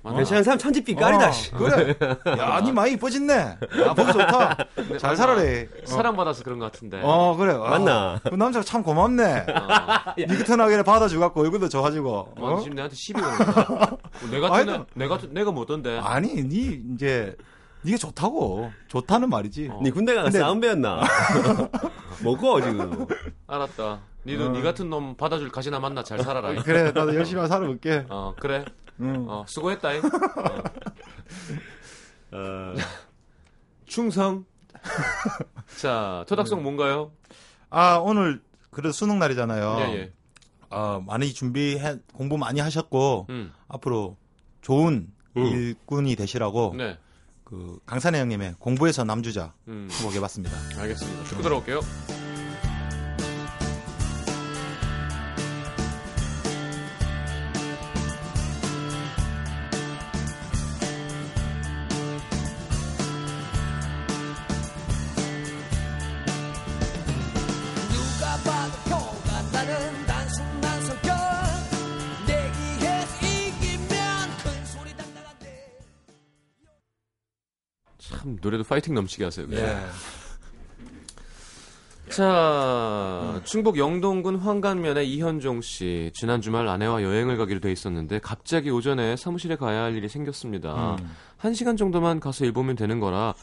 괜찮은 0.04 0.42
사람 0.42 0.58
천지빛 0.58 0.98
깔이다. 0.98 1.28
어, 1.28 1.32
씨. 1.32 1.50
그래. 1.52 1.94
야, 2.38 2.60
니 2.60 2.72
많이 2.72 2.92
이뻐졌네. 2.92 3.58
아, 3.86 3.94
보기 3.94 4.12
좋다. 4.12 4.56
잘 4.98 5.16
살아래. 5.16 5.62
어. 5.82 5.86
사랑받아서 5.86 6.44
그런 6.44 6.58
것 6.58 6.70
같은데. 6.72 7.00
어, 7.02 7.36
그래. 7.36 7.52
아, 7.54 7.70
맞나? 7.70 8.20
그 8.22 8.34
남자가 8.34 8.64
참 8.64 8.82
고맙네. 8.82 9.46
어. 9.48 10.14
니 10.16 10.26
같은 10.38 10.60
아기를 10.60 10.82
받아주갖고 10.84 11.40
얼굴도 11.40 11.68
좋아지고. 11.68 12.10
어, 12.10 12.34
어? 12.36 12.60
지금 12.60 12.76
내한테 12.76 12.94
시비 12.96 13.20
거는 13.20 13.36
거야. 13.38 13.90
내가 14.30 14.48
같은. 14.48 14.84
내가 14.94 15.18
내가 15.30 15.50
뭐던데? 15.50 15.98
아니, 16.02 16.42
니 16.44 16.80
이제, 16.94 17.36
니가 17.84 17.98
좋다고. 17.98 18.70
좋다는 18.88 19.28
말이지. 19.28 19.68
어. 19.72 19.80
니 19.82 19.90
군대 19.90 20.14
가서 20.14 20.24
근데- 20.26 20.38
싸움 20.38 20.60
배웠나? 20.60 21.02
뭐고 22.22 22.60
지금? 22.62 23.06
알았다. 23.46 24.00
니도 24.26 24.46
어. 24.46 24.48
니 24.50 24.62
같은 24.62 24.90
놈 24.90 25.16
받아줄 25.16 25.50
가시나 25.50 25.78
만나 25.80 26.02
잘 26.02 26.18
살아라. 26.22 26.54
그래, 26.62 26.84
나도 26.92 27.14
열심히 27.14 27.46
살아볼게. 27.46 28.04
어 28.08 28.34
그래. 28.38 28.64
응. 29.00 29.26
어 29.28 29.44
수고했다잉. 29.46 30.02
어. 32.32 32.36
어, 32.36 32.74
충성. 33.86 34.44
자 35.80 36.24
토닥성 36.28 36.62
뭔가요? 36.62 37.12
아, 37.70 37.96
오늘, 37.96 38.40
그래도 38.70 38.92
수능 38.92 39.18
날이잖아요. 39.18 39.76
예 39.80 39.94
예. 39.96 40.12
어, 40.70 41.02
많이 41.06 41.32
준비해, 41.32 41.96
공부 42.12 42.36
많이 42.36 42.60
하셨고, 42.60 43.26
음. 43.30 43.52
앞으로 43.68 44.16
좋은 44.60 45.08
음. 45.36 45.42
일꾼이 45.42 46.14
되시라고, 46.16 46.74
네. 46.76 46.98
그, 47.44 47.78
강산혜 47.86 48.20
형님의 48.20 48.56
공부에서 48.58 49.04
남주자 49.04 49.54
음. 49.68 49.88
해보겠습니다. 49.90 50.56
알겠습니다. 50.80 51.24
축구 51.24 51.42
들어올게요. 51.42 51.80
참 78.08 78.38
노래도 78.40 78.64
파이팅 78.64 78.94
넘치게 78.94 79.24
하세요. 79.24 79.46
그죠? 79.46 79.60
예. 79.62 79.76
자, 82.10 83.40
충북 83.44 83.76
영동군 83.76 84.36
황간면의 84.36 85.12
이현종 85.12 85.60
씨 85.60 86.10
지난 86.14 86.40
주말 86.40 86.66
아내와 86.66 87.02
여행을 87.02 87.36
가기로 87.36 87.60
돼 87.60 87.70
있었는데 87.70 88.20
갑자기 88.20 88.70
오전에 88.70 89.16
사무실에 89.16 89.56
가야 89.56 89.82
할 89.82 89.94
일이 89.94 90.08
생겼습니다. 90.08 90.96
음. 90.96 91.14
한 91.36 91.52
시간 91.52 91.76
정도만 91.76 92.18
가서 92.18 92.46
일 92.46 92.52
보면 92.52 92.76
되는 92.76 92.98
거라 92.98 93.34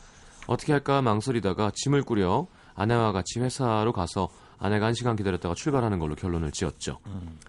어떻게 0.47 0.71
할까 0.73 1.03
망설이다가 1.03 1.71
짐을 1.75 2.01
꾸려 2.03 2.47
아내와 2.73 3.11
같이 3.11 3.39
회사로 3.39 3.93
가서 3.93 4.29
아내가 4.57 4.87
한 4.87 4.93
시간 4.95 5.15
기다렸다가 5.15 5.53
출발하는 5.53 5.99
걸로 5.99 6.15
결론을 6.15 6.51
지었죠. 6.51 6.99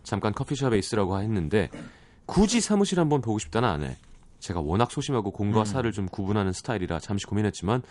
잠깐 0.02 0.34
커피숍에 0.34 0.76
있으라고 0.76 1.18
했는데 1.20 1.70
굳이 2.26 2.60
사무실 2.60 3.00
한번 3.00 3.22
보고 3.22 3.38
싶다는 3.38 3.68
아내. 3.68 3.96
제가 4.38 4.60
워낙 4.60 4.90
소심하고 4.90 5.30
공과 5.30 5.64
사를 5.64 5.92
좀 5.92 6.06
구분하는 6.06 6.52
스타일이라 6.52 7.00
잠시 7.00 7.26
고민했지만 7.26 7.82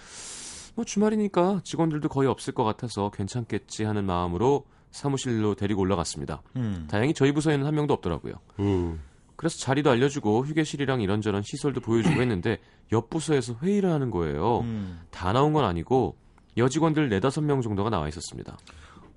뭐 0.76 0.86
주말이니까 0.86 1.62
직원들도 1.64 2.10
거의 2.10 2.30
없을 2.30 2.54
것 2.54 2.64
같아서 2.64 3.10
괜찮겠지 3.12 3.84
하는 3.84 4.06
마음으로 4.06 4.66
사무실로 4.92 5.56
데리고 5.56 5.82
올라갔습니다. 5.82 6.42
음. 6.56 6.88
다행히 6.90 7.14
저희 7.14 7.32
부서에는 7.32 7.66
한 7.66 7.76
명도 7.76 7.94
없더라고요. 7.94 8.36
음. 8.60 9.02
그래서 9.36 9.58
자리도 9.60 9.90
알려주고 9.90 10.46
휴게실이랑 10.46 11.02
이런저런 11.02 11.44
시설도 11.44 11.82
보여주고 11.82 12.22
했는데 12.22 12.60
옆 12.92 13.10
부서에서 13.10 13.56
회의를 13.62 13.92
하는 13.92 14.12
거예요. 14.12 14.60
음. 14.60 15.02
다 15.12 15.34
나온 15.34 15.54
건 15.54 15.66
아니고 15.66 16.16
여직원들 16.58 17.10
네다섯 17.10 17.44
명 17.44 17.62
정도가 17.62 17.90
나와 17.90 18.08
있었습니다. 18.08 18.58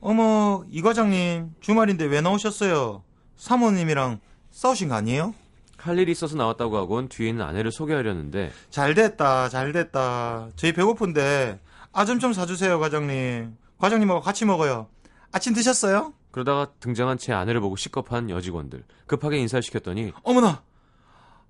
어머, 0.00 0.64
이 0.68 0.82
과장님, 0.82 1.54
주말인데 1.60 2.04
왜 2.06 2.20
나오셨어요? 2.20 3.02
사모님이랑 3.36 4.20
싸우신 4.50 4.88
거 4.88 4.94
아니에요? 4.94 5.34
할 5.78 5.98
일이 5.98 6.12
있어서 6.12 6.36
나왔다고 6.36 6.76
하곤 6.76 7.08
뒤에 7.08 7.28
있는 7.28 7.44
아내를 7.44 7.70
소개하려는데 7.72 8.50
잘 8.70 8.94
됐다, 8.94 9.48
잘 9.48 9.72
됐다. 9.72 10.48
저희 10.56 10.72
배고픈데, 10.72 11.60
아점 11.92 12.18
좀 12.18 12.32
사주세요, 12.32 12.78
과장님. 12.80 13.56
과장님하고 13.78 14.20
같이 14.20 14.44
먹어요. 14.44 14.88
아침 15.30 15.54
드셨어요? 15.54 16.12
그러다가 16.30 16.72
등장한 16.80 17.18
제 17.18 17.32
아내를 17.32 17.60
보고 17.60 17.76
시겁한 17.76 18.28
여직원들 18.28 18.84
급하게 19.06 19.38
인사를 19.38 19.62
시켰더니 19.62 20.12
어머나! 20.22 20.62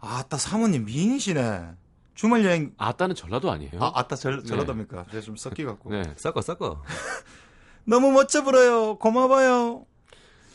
아따, 0.01 0.37
사모님 0.37 0.85
미인이시네. 0.85 1.71
주말 2.15 2.45
여행, 2.45 2.73
아따는 2.77 3.15
전라도 3.15 3.51
아니에요? 3.51 3.73
아, 3.81 3.93
아따, 3.95 4.17
절, 4.17 4.45
저러답니까? 4.45 5.07
제가 5.11 5.21
좀 5.23 5.37
섞여갖고. 5.37 5.91
네. 5.91 6.03
섞어 6.17 6.41
섞어. 6.43 6.83
너무 7.85 8.13
멋져 8.13 8.43
보여요. 8.45 8.97
고마워요. 8.99 9.87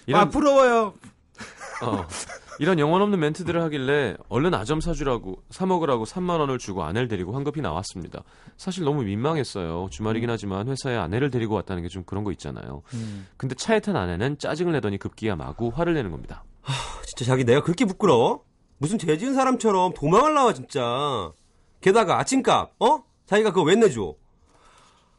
이런 0.06 0.22
아, 0.22 0.30
부러워요. 0.30 0.94
어, 1.82 2.08
이런 2.60 2.78
영혼 2.80 3.02
없는 3.02 3.20
멘트들을 3.20 3.62
하길래 3.64 4.16
얼른 4.30 4.54
아점 4.54 4.80
사주라고 4.82 5.42
사 5.50 5.66
먹으라고 5.66 6.06
3만 6.06 6.40
원을 6.40 6.58
주고 6.60 6.84
아내를 6.84 7.08
데리고 7.08 7.34
황급히 7.34 7.62
나왔습니다. 7.62 8.24
사실 8.58 8.84
너무 8.84 9.04
민망했어요. 9.04 9.88
주말이긴 9.92 10.30
하지만 10.30 10.68
회사에 10.68 10.96
아내를 10.96 11.32
데리고 11.32 11.56
왔다는 11.56 11.82
게 11.84 11.90
좀 11.90 12.04
그런 12.06 12.24
거 12.24 12.32
있잖아요. 12.32 12.82
근데 13.38 13.54
차에 13.56 13.80
탄 13.80 13.96
아내는 13.96 14.38
짜증을 14.40 14.74
내더니 14.74 14.98
급기야 14.98 15.36
마구 15.36 15.70
화를 15.74 15.94
내는 15.94 16.10
겁니다. 16.12 16.44
진짜 17.06 17.26
자기 17.26 17.44
내가 17.44 17.62
그렇게 17.62 17.86
부끄러워? 17.86 18.44
무슨 18.80 18.98
죄 18.98 19.18
지은 19.18 19.34
사람처럼 19.36 19.94
도망을 19.94 20.34
나와 20.34 20.54
진짜. 20.54 21.32
게다가 21.82 22.18
아침값 22.20 22.74
어? 22.80 23.04
자기가 23.26 23.50
그거 23.52 23.64
왜 23.64 23.76
내줘? 23.76 24.16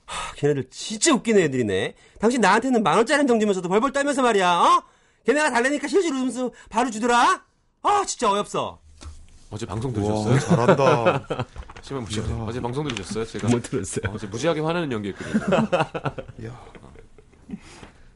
하, 0.06 0.34
걔네들 0.34 0.68
진짜 0.70 1.14
웃기는 1.14 1.40
애들이네. 1.42 1.94
당신 2.20 2.40
나한테는 2.40 2.82
만 2.82 2.96
원짜리 2.96 3.26
정 3.26 3.38
주면서도 3.40 3.68
벌벌 3.68 3.92
떨면서 3.92 4.22
말이야. 4.22 4.50
어? 4.50 4.82
걔네가 5.24 5.50
달래니까 5.50 5.88
실실 5.88 6.12
웃으면서 6.12 6.50
바로 6.68 6.90
주더라. 6.90 7.44
아 7.82 8.04
진짜 8.06 8.30
어이없어. 8.30 8.78
어제 9.50 9.66
방송 9.66 9.90
와, 9.90 9.94
들으셨어요? 9.94 10.38
잘한다. 10.40 11.26
시면 11.82 12.04
무시 12.04 12.20
어제 12.20 12.60
방송 12.60 12.86
들으셨어요? 12.88 13.24
제가 13.24 13.48
못 13.48 13.62
들었어요. 13.62 14.12
어제 14.12 14.26
무지하게 14.26 14.60
화내는 14.60 14.90
연기했거든요. 14.90 15.68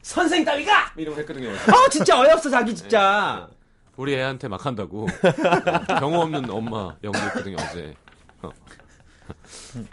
선생 0.02 0.44
따위가! 0.44 0.92
이런 0.96 1.14
거 1.14 1.20
했거든요. 1.20 1.50
아 1.50 1.88
진짜 1.90 2.18
어이없어 2.18 2.50
자기 2.50 2.74
진짜. 2.74 3.48
우리 3.96 4.14
애한테 4.14 4.48
막 4.48 4.64
한다고 4.64 5.06
경험 6.00 6.20
없는 6.20 6.50
엄마 6.50 6.96
연기했거든요 7.02 7.56
어제. 7.58 7.94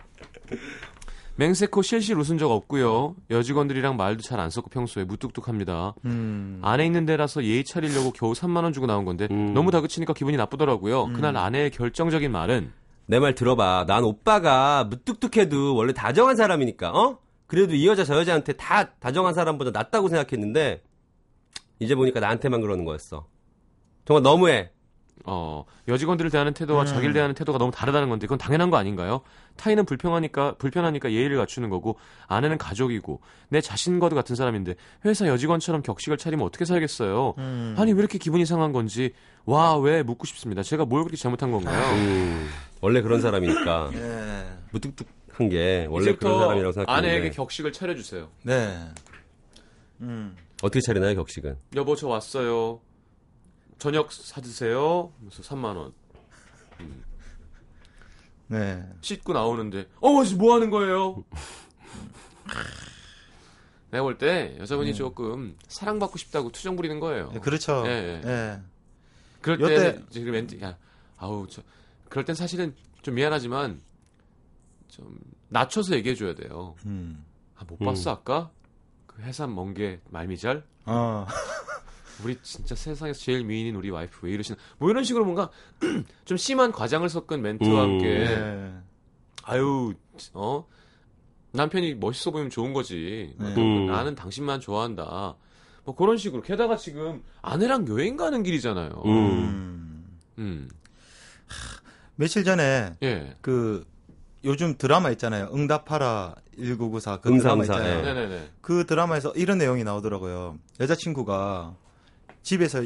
어. 1.36 1.38
맹세코 1.38 1.82
실실 1.82 2.18
웃은 2.18 2.38
적 2.38 2.50
없고요. 2.52 3.16
여직원들이랑 3.30 3.98
말도 3.98 4.22
잘 4.22 4.40
안 4.40 4.50
섞고 4.50 4.70
평소에 4.70 5.04
무뚝뚝합니다. 5.04 5.96
음. 6.06 6.60
아내 6.62 6.86
있는 6.86 7.06
데라서 7.06 7.44
예의 7.44 7.64
차리려고 7.64 8.12
겨우 8.12 8.32
3만 8.34 8.64
원 8.64 8.74
주고 8.74 8.86
나온 8.86 9.06
건데 9.06 9.28
음. 9.32 9.54
너무 9.54 9.72
다그치니까 9.72 10.14
기분이 10.14 10.38
나쁘더라고요. 10.38 11.08
그날 11.14 11.36
아내의 11.38 11.72
결정적인 11.72 12.32
말은 12.32 12.72
내 13.08 13.20
말 13.20 13.36
들어봐. 13.36 13.86
난 13.88 14.04
오빠가 14.04 14.84
무뚝뚝해도 14.86 15.76
원래 15.76 15.94
다정한 15.94 16.36
사람이니까, 16.36 16.90
어? 16.92 17.20
그래도 17.48 17.76
이 17.76 17.86
여자 17.88 18.04
저 18.04 18.16
여자한테 18.18 18.54
다 18.54 18.94
다정한 19.00 19.34
사람보다 19.36 19.70
낫다고 19.72 20.10
생각했는데, 20.10 20.82
이제 21.80 21.94
보니까 21.94 22.20
나한테만 22.20 22.62
그러는 22.62 22.84
거였어. 22.84 23.28
정말 24.06 24.24
너무해. 24.24 24.72
어, 25.24 25.64
여직원들을 25.88 26.30
대하는 26.30 26.54
태도와 26.54 26.84
자기를 26.86 27.14
대하는 27.14 27.34
태도가 27.34 27.58
너무 27.58 27.72
다르다는 27.72 28.10
건데 28.10 28.28
그건 28.28 28.38
당연한 28.38 28.70
거 28.70 28.78
아닌가요? 28.78 29.22
타인은 29.56 29.86
불평하니까 29.86 30.56
불편하니까 30.58 31.12
예의를 31.12 31.38
갖추는 31.38 31.70
거고 31.70 31.98
아내는 32.28 32.58
가족이고 32.58 33.22
내 33.50 33.62
자신과도 33.62 34.14
같은 34.16 34.36
사람인데 34.36 34.76
회사 35.06 35.26
여직원처럼 35.28 35.82
격식을 35.84 36.18
차리면 36.18 36.46
어떻게 36.46 36.66
살겠어요? 36.66 37.34
아니 37.78 37.94
왜 37.94 38.00
이렇게 38.00 38.18
기분이 38.18 38.46
상한 38.46 38.72
건지 38.74 39.14
와 39.46 39.78
왜 39.78 40.04
묻고 40.04 40.26
싶습니다. 40.28 40.62
제가 40.64 40.86
뭘 40.86 41.04
그렇게 41.04 41.18
잘못한 41.18 41.52
건가요? 41.52 41.96
음, 41.96 42.50
원래 42.82 43.02
그런 43.02 43.22
사람이니까. 43.22 43.92
예. 43.96 44.46
무뚝뚝한 44.72 45.50
게 45.50 45.88
원래 45.90 46.14
그런 46.16 46.40
사람이라고 46.40 46.72
이제부터 46.72 46.92
아내에게. 46.92 47.30
격식을 47.32 47.72
차려주세요. 47.72 48.28
네. 48.44 48.78
음. 50.02 50.36
어떻게 50.62 50.82
차리나요, 50.82 51.16
격식은? 51.16 51.56
여보 51.76 51.96
저 51.96 52.08
왔어요. 52.10 52.80
저녁 53.78 54.12
사드세요. 54.12 55.12
그래서 55.20 55.44
3만 55.44 55.76
원. 55.76 55.94
네. 58.48 58.88
씻고 59.02 59.34
나오는데 59.34 59.88
어머 60.02 60.24
뭐 60.38 60.54
하는 60.56 60.70
거예요? 60.70 61.24
내가 63.92 64.04
볼 64.04 64.18
때 64.18 64.56
여자분이 64.60 64.92
네. 64.92 64.96
조금 64.96 65.56
사랑받고 65.68 66.18
싶다고 66.18 66.52
투정 66.52 66.76
부리는 66.76 67.00
거예요. 67.00 67.32
예, 67.34 67.40
그렇죠. 67.40 67.84
예, 67.88 68.22
예. 68.24 68.28
예. 68.30 68.62
그럴 69.42 69.58
때 69.58 70.02
지금 70.10 70.32
멘트 70.34 70.62
야 70.64 70.78
아우 71.18 71.48
저 71.48 71.62
그럴 72.10 72.26
땐 72.26 72.36
사실은 72.36 72.76
좀 73.02 73.16
미안하지만 73.16 73.82
좀 74.90 75.18
낮춰서 75.50 75.96
얘기해 75.96 76.16
줘야 76.16 76.36
돼요. 76.36 76.76
음. 76.86 77.24
아못 77.56 77.80
봤어 77.80 78.12
아까 78.12 78.52
그 79.08 79.22
해산 79.22 79.56
먼게 79.56 80.02
말미잘 80.10 80.66
어. 80.86 81.26
우리 82.24 82.38
진짜 82.42 82.76
세상에서 82.76 83.20
제일 83.20 83.44
미인인 83.44 83.76
우리 83.76 83.90
와이프 83.90 84.20
왜 84.24 84.32
이러시나 84.32 84.58
뭐 84.78 84.90
이런 84.90 85.04
식으로 85.04 85.26
뭔가 85.26 85.50
좀 86.26 86.38
심한 86.38 86.72
과장을 86.72 87.08
섞은 87.10 87.42
멘트와 87.42 87.84
음. 87.86 87.90
함께 87.92 88.08
예. 88.08 88.74
아유 89.44 89.94
어 90.34 90.66
남편이 91.52 91.96
멋있어 91.96 92.32
보이면 92.32 92.50
좋은 92.50 92.74
거지 92.74 93.34
네. 93.38 93.56
음. 93.56 93.88
나는 93.88 94.16
당신만 94.16 94.60
좋아한다 94.60 95.36
뭐 95.84 95.96
그런 95.96 96.18
식으로 96.18 96.42
게다가 96.42 96.78
지금 96.78 97.22
아내랑 97.42 97.88
여행 97.90 98.18
가는 98.18 98.44
길이잖아요 98.44 99.02
음. 99.06 99.10
음. 99.10 100.20
음. 100.38 100.70
며칠 102.16 102.44
전에 102.44 102.96
예 103.02 103.36
그 103.42 103.86
요즘 104.46 104.78
드라마 104.78 105.10
있잖아요. 105.12 105.50
응답하라 105.54 106.36
1994. 106.58 107.18
그 107.18 107.30
응사, 107.30 107.44
드라마 107.44 107.62
응사, 107.64 107.74
있잖아요. 107.74 107.98
예. 107.98 108.02
네네네 108.04 108.50
그 108.62 108.86
드라마에서 108.86 109.32
이런 109.36 109.58
내용이 109.58 109.84
나오더라고요. 109.84 110.58
여자친구가 110.80 111.76
집에서 112.46 112.84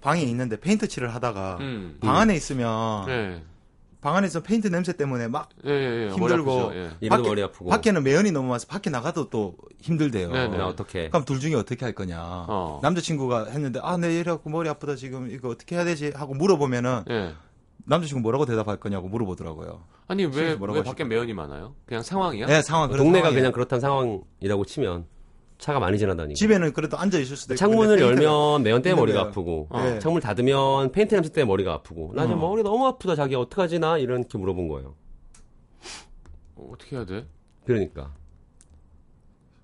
방에 0.00 0.22
있는데 0.22 0.58
페인트 0.58 0.88
칠을 0.88 1.14
하다가 1.14 1.58
음. 1.60 1.98
방 2.00 2.16
안에 2.16 2.34
있으면 2.34 3.08
예. 3.08 3.42
방 4.00 4.16
안에서 4.16 4.42
페인트 4.42 4.66
냄새 4.66 4.94
때문에 4.94 5.28
막 5.28 5.48
예, 5.64 5.70
예, 5.70 6.06
예. 6.06 6.08
힘들고. 6.08 6.72
예. 6.74 6.90
이래도 7.00 7.22
머리 7.22 7.40
아프고. 7.42 7.70
밖에는 7.70 8.02
매연이 8.02 8.32
너무 8.32 8.48
많아서 8.48 8.66
밖에 8.66 8.90
나가도 8.90 9.30
또 9.30 9.54
힘들대요. 9.80 10.32
네네. 10.32 10.56
나 10.56 10.66
어떻게? 10.66 11.08
그럼 11.08 11.24
둘 11.24 11.38
중에 11.38 11.54
어떻게 11.54 11.84
할 11.84 11.94
거냐. 11.94 12.18
어. 12.20 12.80
남자친구가 12.82 13.46
했는데 13.50 13.78
아, 13.80 13.96
내 13.96 14.18
이래갖고 14.18 14.50
머리 14.50 14.68
아프다 14.68 14.96
지금 14.96 15.30
이거 15.30 15.50
어떻게 15.50 15.76
해야 15.76 15.84
되지 15.84 16.12
하고 16.16 16.34
물어보면은 16.34 17.04
예. 17.10 17.34
남자친구 17.84 18.22
뭐라고 18.22 18.44
대답할 18.46 18.78
거냐고 18.78 19.08
물어보더라고요. 19.08 19.84
아니 20.08 20.24
왜, 20.24 20.56
왜 20.58 20.82
밖에 20.82 21.04
매연이 21.04 21.32
많아요? 21.32 21.74
그냥 21.86 22.02
상황이야? 22.02 22.46
네, 22.46 22.62
상황 22.62 22.88
그런 22.88 23.04
동네가 23.04 23.26
상황이에요. 23.26 23.40
그냥 23.40 23.52
그렇다는 23.52 23.80
상황이라고 23.80 24.64
치면 24.64 25.04
차가 25.62 25.78
많이 25.78 25.96
지나다니고. 25.96 26.34
집에는 26.34 26.72
그래도 26.72 26.98
앉아 26.98 27.20
있을 27.20 27.36
수도 27.36 27.54
있고 27.54 27.58
창문을 27.58 27.96
근데 27.98 28.02
열면 28.04 28.64
매연 28.64 28.82
때문에 28.82 29.00
머리가 29.00 29.20
있는데요. 29.20 29.30
아프고 29.30 29.68
네. 29.72 29.98
창문 30.00 30.20
닫으면 30.20 30.90
페인트 30.90 31.14
냄새 31.14 31.30
때문에 31.30 31.46
머리가 31.52 31.72
아프고 31.74 32.12
나 32.16 32.22
지금 32.26 32.38
어. 32.42 32.48
머리 32.48 32.64
너무 32.64 32.84
아프다 32.88 33.14
자기 33.14 33.36
어떡하지 33.36 33.78
나 33.78 33.96
이렇게 33.96 34.36
물어본 34.38 34.66
거예요. 34.66 34.96
어, 36.56 36.70
어떻게 36.74 36.96
해야 36.96 37.06
돼? 37.06 37.28
그러니까 37.64 38.10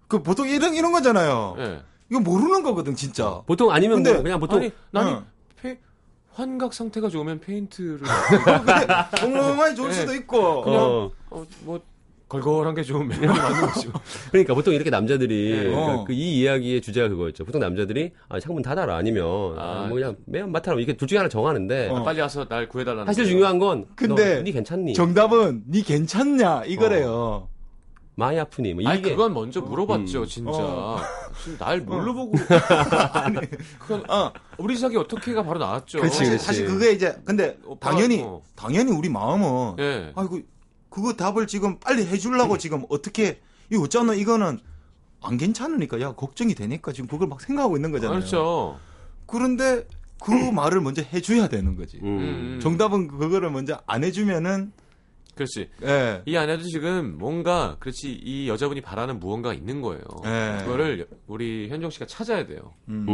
그 0.07 0.23
보통 0.23 0.49
이런 0.49 0.75
이런 0.75 0.93
거잖아요. 0.93 1.57
예. 1.59 1.83
이거 2.11 2.21
모르는 2.21 2.63
거거든 2.63 2.95
진짜. 2.95 3.43
보통 3.47 3.73
아니면 3.73 3.97
근데- 3.97 4.13
뭐 4.15 4.23
그냥 4.23 4.39
보통 4.39 4.61
아니 4.61 4.71
나는 4.93 5.13
어. 5.15 5.25
페, 5.61 5.81
환각 6.33 6.73
상태가 6.75 7.09
좋으면 7.09 7.41
페인트를 7.41 8.03
엉망이 9.21 9.75
좋을 9.75 9.89
네. 9.89 9.95
수도 9.95 10.15
있고. 10.15 10.63
그냥 10.63 10.81
어, 10.81 11.11
어, 11.31 11.45
뭐 11.65 11.81
걸걸한 12.29 12.75
게 12.75 12.83
좋은 12.83 13.09
매연이 13.09 13.27
맞는. 13.27 13.61
뭐. 13.93 14.01
그러니까 14.31 14.55
보통 14.55 14.75
이렇게 14.75 14.91
남자들이 14.91 15.51
네. 15.51 15.63
그러니까 15.65 15.95
어. 16.01 16.05
그이 16.05 16.41
이야기의 16.41 16.83
주제가 16.83 17.09
그거였죠. 17.09 17.45
보통 17.45 17.61
남자들이 17.61 18.13
아, 18.29 18.39
창문 18.39 18.63
닫아라 18.63 18.97
아니면 18.97 19.25
아. 19.59 19.87
뭐 19.89 19.95
그냥 19.95 20.17
매연 20.27 20.53
맡아라 20.53 20.77
이렇게 20.77 20.95
둘 20.97 21.09
중에 21.09 21.19
하나 21.19 21.29
정하는데 21.29 21.89
어. 21.89 22.03
빨리 22.03 22.21
와서 22.21 22.47
날 22.47 22.69
구해달라는. 22.69 23.07
사실 23.07 23.25
거예요. 23.25 23.33
중요한 23.35 23.59
건 23.59 23.87
근데 23.97 24.37
너, 24.37 24.43
니 24.43 24.53
괜찮니? 24.53 24.93
정답은 24.93 25.63
니 25.71 25.83
괜찮냐 25.83 26.65
이거래요. 26.67 27.49
많이 28.15 28.39
아프니? 28.39 28.75
뭐 28.75 28.83
아니 28.91 28.99
이게 28.99 29.11
그건 29.11 29.33
먼저 29.33 29.61
물어봤죠 29.61 30.23
음. 30.23 30.27
진짜. 30.27 30.51
어. 30.53 30.99
날 31.59 31.81
뭘로 31.81 32.13
보고? 32.13 32.37
아니 33.15 33.39
그건 33.79 34.11
어. 34.11 34.33
우리 34.59 34.77
자기 34.79 34.97
어떻게가 34.97 35.45
바로 35.45 35.61
나왔죠. 35.61 36.01
그치, 36.01 36.19
사실, 36.19 36.33
그치. 36.33 36.45
사실 36.45 36.67
그게 36.67 36.91
이제 36.93 37.17
근데 37.25 37.57
당연히 37.81 38.23
어. 38.23 38.43
당연히 38.57 38.91
우리 38.91 39.09
마음은 39.09 39.77
예. 39.79 40.13
아이고 40.17 40.41
그거 40.91 41.13
답을 41.13 41.47
지금 41.47 41.79
빨리 41.79 42.07
해주려고 42.07 42.59
지금 42.59 42.85
어떻게 42.89 43.41
이 43.73 43.77
어쩌나 43.77 44.15
이거는 44.15 44.59
안 45.21 45.37
괜찮으니까 45.37 46.01
야 46.01 46.13
걱정이 46.13 46.55
되니까 46.55 46.93
지금 46.93 47.09
그걸 47.09 47.29
막 47.29 47.41
생각하고 47.41 47.77
있는 47.77 47.91
거잖아요. 47.91 48.19
그렇죠. 48.19 48.79
그런데 49.27 49.87
그 50.23 50.31
말을 50.33 50.81
먼저 50.81 51.03
해줘야 51.03 51.49
되는 51.49 51.77
거지. 51.77 51.99
음. 51.99 52.07
음. 52.07 52.61
정답은 52.63 53.09
그거를 53.09 53.51
먼저 53.51 53.81
안 53.87 54.05
해주면은 54.05 54.73
그렇지. 55.35 55.71
예. 55.85 56.23
이 56.27 56.37
안에도 56.37 56.65
지금 56.65 57.17
뭔가 57.17 57.77
그렇지 57.79 58.11
이 58.13 58.49
여자분이 58.49 58.81
바라는 58.81 59.21
무언가 59.21 59.55
있는 59.55 59.81
거예요. 59.81 60.03
예. 60.25 60.65
그거를 60.65 61.07
우리 61.29 61.69
현정 61.69 61.91
씨가 61.91 62.07
찾아야 62.07 62.45
돼요. 62.47 62.75
음. 62.89 63.07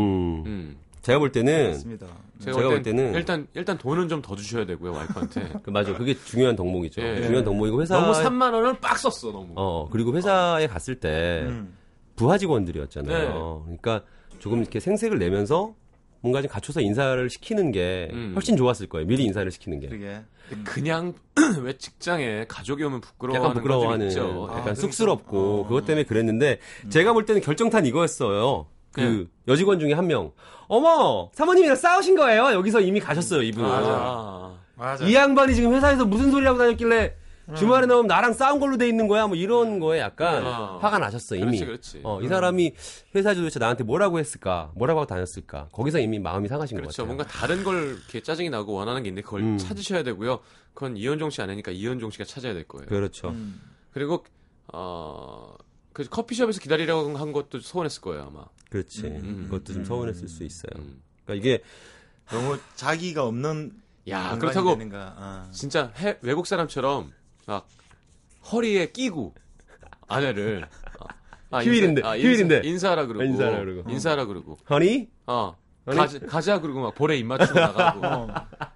음. 0.47 0.77
음. 1.05 1.07
제가 1.07 1.19
볼 1.19 1.33
때는 1.33 1.67
맞습니다. 1.73 2.07
제가, 2.41 2.57
제가 2.57 2.69
볼 2.71 2.83
때는- 2.83 3.15
일단 3.15 3.47
일단 3.55 3.77
돈은 3.79 4.09
좀 4.09 4.23
더 4.23 4.35
주셔야 4.35 4.65
되고요 4.65 4.93
와이프한테. 4.93 5.53
그 5.63 5.71
맞아 5.71 5.93
그게 5.97 6.15
중요한 6.25 6.57
덕목이죠. 6.57 7.03
예. 7.03 7.23
중요한 7.23 7.45
덕목이고 7.45 7.83
회사 7.83 8.01
너무 8.01 8.13
3만 8.13 8.53
원을 8.55 8.81
빡 8.81 8.99
썼어 8.99 9.33
너무. 9.33 9.53
어 9.57 9.89
그리고 9.91 10.15
회사에 10.17 10.67
갔을 10.67 10.95
때 11.01 11.43
음. 11.47 11.77
부하 12.17 12.39
직원들이었잖아요. 12.39 13.65
네. 13.69 13.79
그러니까 13.79 14.05
조금 14.39 14.61
이렇게 14.61 14.81
생색을 14.81 15.19
내면서 15.19 15.75
뭔가 16.21 16.41
좀 16.41 16.51
갖춰서 16.51 16.81
인사를 16.81 17.29
시키는 17.29 17.71
게 17.71 18.09
음. 18.13 18.33
훨씬 18.35 18.57
좋았을 18.57 18.87
거예요. 18.89 19.07
미리 19.07 19.25
인사를 19.25 19.51
시키는 19.51 19.81
게. 19.81 19.89
그러게. 19.89 20.21
그냥 20.65 21.13
왜 21.63 21.77
직장에 21.77 22.45
가족이 22.49 22.83
오면 22.85 23.01
부끄러워하는 23.03 23.51
약간 23.51 23.55
부끄러워하는, 23.63 24.07
있죠. 24.09 24.21
아, 24.23 24.53
약간 24.53 24.63
그러니까. 24.63 24.75
쑥스럽고 24.75 25.61
어. 25.65 25.69
그것 25.69 25.85
때문에 25.87 26.05
그랬는데 26.05 26.59
제가 26.89 27.13
볼 27.13 27.27
때는 27.27 27.41
결정탄 27.43 27.85
이거였어요. 27.87 28.67
그 28.95 29.29
여직원 29.49 29.79
중에 29.79 29.93
한 29.93 30.07
명, 30.07 30.33
어머 30.69 31.31
사모님이랑 31.35 31.77
싸우신 31.77 32.17
거예요? 32.17 32.53
여기서 32.53 32.81
이미 32.81 33.01
가셨어요 33.01 33.43
이분은. 33.43 33.69
아, 33.71 34.55
맞아. 34.77 35.05
이 35.05 35.15
양반이 35.15 35.55
지금 35.55 35.75
회사에서 35.75 36.05
무슨 36.05 36.31
소리 36.31 36.47
하고 36.47 36.59
다녔길래 36.59 37.17
주말에 37.57 37.87
나오면 37.87 38.07
나랑 38.07 38.33
싸운 38.33 38.59
걸로 38.59 38.79
돼 38.79 38.89
있는 38.89 39.07
거야? 39.07 39.27
뭐 39.27 39.37
이런 39.37 39.79
거에 39.79 39.99
약간 40.01 40.47
어. 40.47 40.79
화가 40.81 40.99
나셨어 40.99 41.37
이미. 41.37 41.59
그렇지, 41.59 41.67
그렇지. 41.67 42.01
어, 42.03 42.23
이 42.23 42.29
사람이 42.29 42.73
회사에서 43.15 43.41
도대체 43.41 43.59
나한테 43.59 43.85
뭐라고 43.85 44.19
했을까? 44.19 44.73
뭐라고 44.75 45.01
하고 45.01 45.07
다녔을까? 45.07 45.69
거기서 45.71 45.99
이미 45.99 46.19
마음이 46.19 46.49
상하신 46.49 46.79
것 46.79 46.83
그렇죠. 46.83 47.03
같아요. 47.03 47.07
뭔가 47.07 47.27
다른 47.27 47.63
걸 47.63 47.99
이렇게 47.99 48.23
짜증이 48.23 48.49
나고 48.49 48.73
원하는 48.73 49.03
게 49.03 49.11
있는데 49.11 49.23
그걸 49.23 49.43
음. 49.43 49.59
찾으셔야 49.59 50.03
되고요. 50.05 50.41
그건 50.73 50.97
이현종 50.97 51.29
씨 51.29 51.43
아니니까 51.43 51.71
이현종 51.71 52.11
씨가 52.13 52.25
찾아야 52.25 52.55
될 52.55 52.65
거예요. 52.65 52.87
그렇죠. 52.87 53.29
음. 53.29 53.61
그리고 53.93 54.25
어, 54.73 55.55
그 55.95 56.05
커피숍에서 56.05 56.61
기다리라고 56.61 57.17
한 57.17 57.33
것도 57.33 57.61
소원했을 57.61 58.03
거예요 58.03 58.25
아마. 58.25 58.45
그렇지. 58.69 59.05
음. 59.07 59.45
그것도 59.49 59.73
좀 59.73 59.85
서운했을 59.85 60.29
수 60.29 60.45
있어요. 60.45 60.73
음. 60.77 61.01
그러니까 61.25 61.35
이게 61.49 61.63
너무 62.31 62.59
자기가 62.75 63.25
없는 63.25 63.73
야 64.09 64.37
그렇다고 64.39 64.71
되는가. 64.73 65.15
아. 65.17 65.51
진짜 65.53 65.93
해- 65.99 66.19
외국 66.21 66.47
사람처럼 66.47 67.13
막 67.47 67.67
허리에 68.53 68.91
끼고 68.91 69.35
아내를 70.09 70.69
어, 71.01 71.07
아, 71.51 71.63
휴일인데, 71.63 72.01
인사- 72.01 72.11
아, 72.11 72.19
휴일인데. 72.19 72.57
인사, 72.57 72.69
인사하라 72.69 73.07
그러고 73.07 73.25
인사하라 73.25 73.59
그러고. 73.65 73.91
인사하라 73.91 74.25
그러고 74.27 74.59
허니 74.69 75.09
어? 75.27 75.57
가자, 75.85 76.19
가자 76.21 76.61
그러고 76.61 76.81
막 76.81 76.95
볼에 76.95 77.17
입 77.19 77.27
맞추고 77.27 77.59
나가고 77.61 78.01
어. 78.07 78.29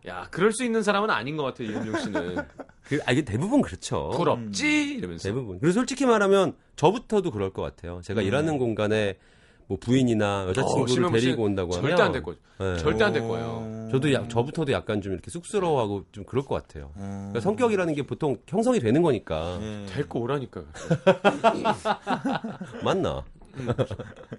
야 0.06 0.26
그럴 0.30 0.52
수 0.52 0.64
있는 0.64 0.82
사람은 0.82 1.08
아닌 1.10 1.36
것 1.36 1.44
같아요 1.44 1.70
이현종 1.70 2.00
씨는 2.00 2.36
그, 2.84 2.98
아, 3.06 3.12
이게 3.12 3.22
대부분 3.24 3.62
그렇죠. 3.62 4.10
부럽지 4.16 4.94
이러면서 4.94 5.28
대부분. 5.28 5.58
그리고 5.58 5.72
솔직히 5.72 6.06
말하면 6.06 6.54
저부터도 6.76 7.30
그럴 7.30 7.52
것 7.52 7.62
같아요. 7.62 8.00
제가 8.02 8.22
일하는 8.22 8.58
공간에 8.58 9.18
뭐 9.66 9.76
부인이나 9.78 10.44
어, 10.44 10.48
여자친구를 10.48 10.94
심해보시- 10.94 11.12
데리고 11.12 11.42
온다고 11.44 11.74
하면 11.76 11.90
절대 11.90 12.02
안 12.02 12.12
될 12.12 12.22
거죠 12.22 12.38
네. 12.58 12.76
절대 12.78 13.04
안 13.04 13.12
될 13.12 13.22
거예요 13.28 13.88
저도 13.92 14.12
야, 14.14 14.26
저부터도 14.28 14.72
약간 14.72 15.02
좀 15.02 15.12
이렇게 15.12 15.30
쑥스러워하고 15.30 16.04
좀 16.12 16.24
그럴 16.24 16.44
것 16.44 16.54
같아요. 16.54 16.90
음. 16.96 17.28
그러니까 17.30 17.40
성격이라는 17.40 17.94
게 17.94 18.02
보통 18.02 18.38
형성이 18.46 18.80
되는 18.80 19.02
거니까 19.02 19.58
예. 19.60 19.86
될거 19.90 20.18
오라니까 20.20 20.62
맞나? 22.82 23.24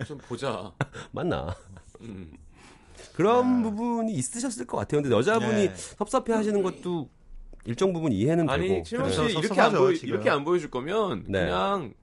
좀 0.06 0.18
보자 0.20 0.72
맞나? 1.12 1.56
음. 2.02 2.32
그런 3.14 3.62
부분이 3.64 4.14
있으셨을 4.14 4.66
것 4.68 4.78
같아요. 4.78 5.02
근데 5.02 5.16
여자분이 5.16 5.68
네. 5.70 5.74
섭섭해 5.76 6.34
하시는 6.34 6.62
것도 6.64 7.10
일정 7.66 7.92
부분 7.94 8.12
이해는 8.12 8.50
아니 8.50 8.68
되고. 8.70 8.84
최명 8.84 9.10
씨 9.12 9.22
이렇게 9.38 9.62
안 9.62 9.72
보여. 9.74 9.92
이렇게 9.92 10.30
안 10.30 10.44
보여줄 10.46 10.70
거면 10.72 11.26
네. 11.28 11.46
그냥 11.46 11.94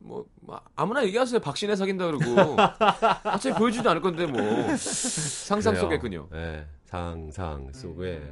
뭐, 0.00 0.24
뭐 0.40 0.60
아무나 0.76 1.04
얘기하세요 1.04 1.40
박신혜 1.40 1.74
사귄다 1.74 2.06
그러고 2.06 2.24
어차피 3.34 3.58
보여주지도 3.58 3.90
않을 3.90 4.00
건데 4.02 4.26
뭐 4.26 4.40
상상 4.76 5.72
그래요. 5.72 5.82
속의 5.84 5.98
그녀 5.98 6.26
네, 6.30 6.64
상상 6.84 7.72
속에 7.72 8.22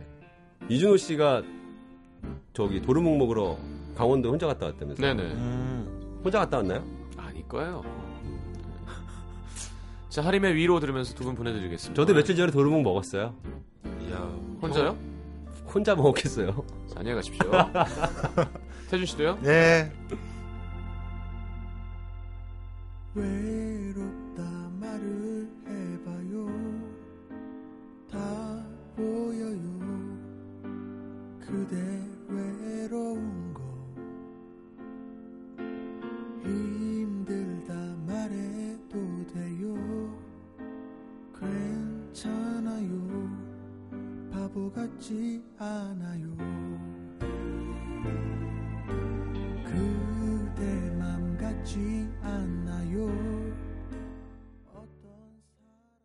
이준호 0.69 0.97
씨가 0.97 1.43
저기 2.53 2.81
도루묵 2.81 3.17
먹으러 3.19 3.59
강원도 3.97 4.31
혼자 4.31 4.47
갔다 4.47 4.67
왔다면서요? 4.67 5.15
네네 5.15 5.29
음. 5.35 6.21
혼자 6.23 6.39
갔다 6.39 6.59
왔나요? 6.59 6.85
아닐 7.17 7.47
거예요 7.49 7.83
자, 10.17 10.23
하림의 10.25 10.55
위로 10.55 10.81
들으면서 10.81 11.15
두 11.15 11.25
분 11.25 11.35
보내드리겠습니다. 11.35 11.95
저도 12.01 12.15
며칠 12.15 12.37
전에 12.37 12.51
도루묵 12.51 12.83
먹었어요. 12.83 13.35
이야, 14.09 14.17
혼자요? 14.63 14.91
어, 14.91 15.69
혼자 15.75 15.95
먹었겠어요. 15.95 16.65
자, 16.89 17.01
안녕히 17.01 17.17
가십시오. 17.17 17.51
태준 18.89 19.05
씨도요? 19.07 19.39
네. 19.43 19.93
외롭다 23.15 24.43
말을 24.81 25.49
해봐요. 25.67 26.47
다 28.11 28.65
보여요. 28.97 29.59
그대. 31.41 31.96
바보 44.57 44.73
같지 44.73 45.43
않아요. 45.59 46.35
그대 49.67 50.91
맘 50.99 51.37
같지 51.37 52.09
않나요? 52.23 53.26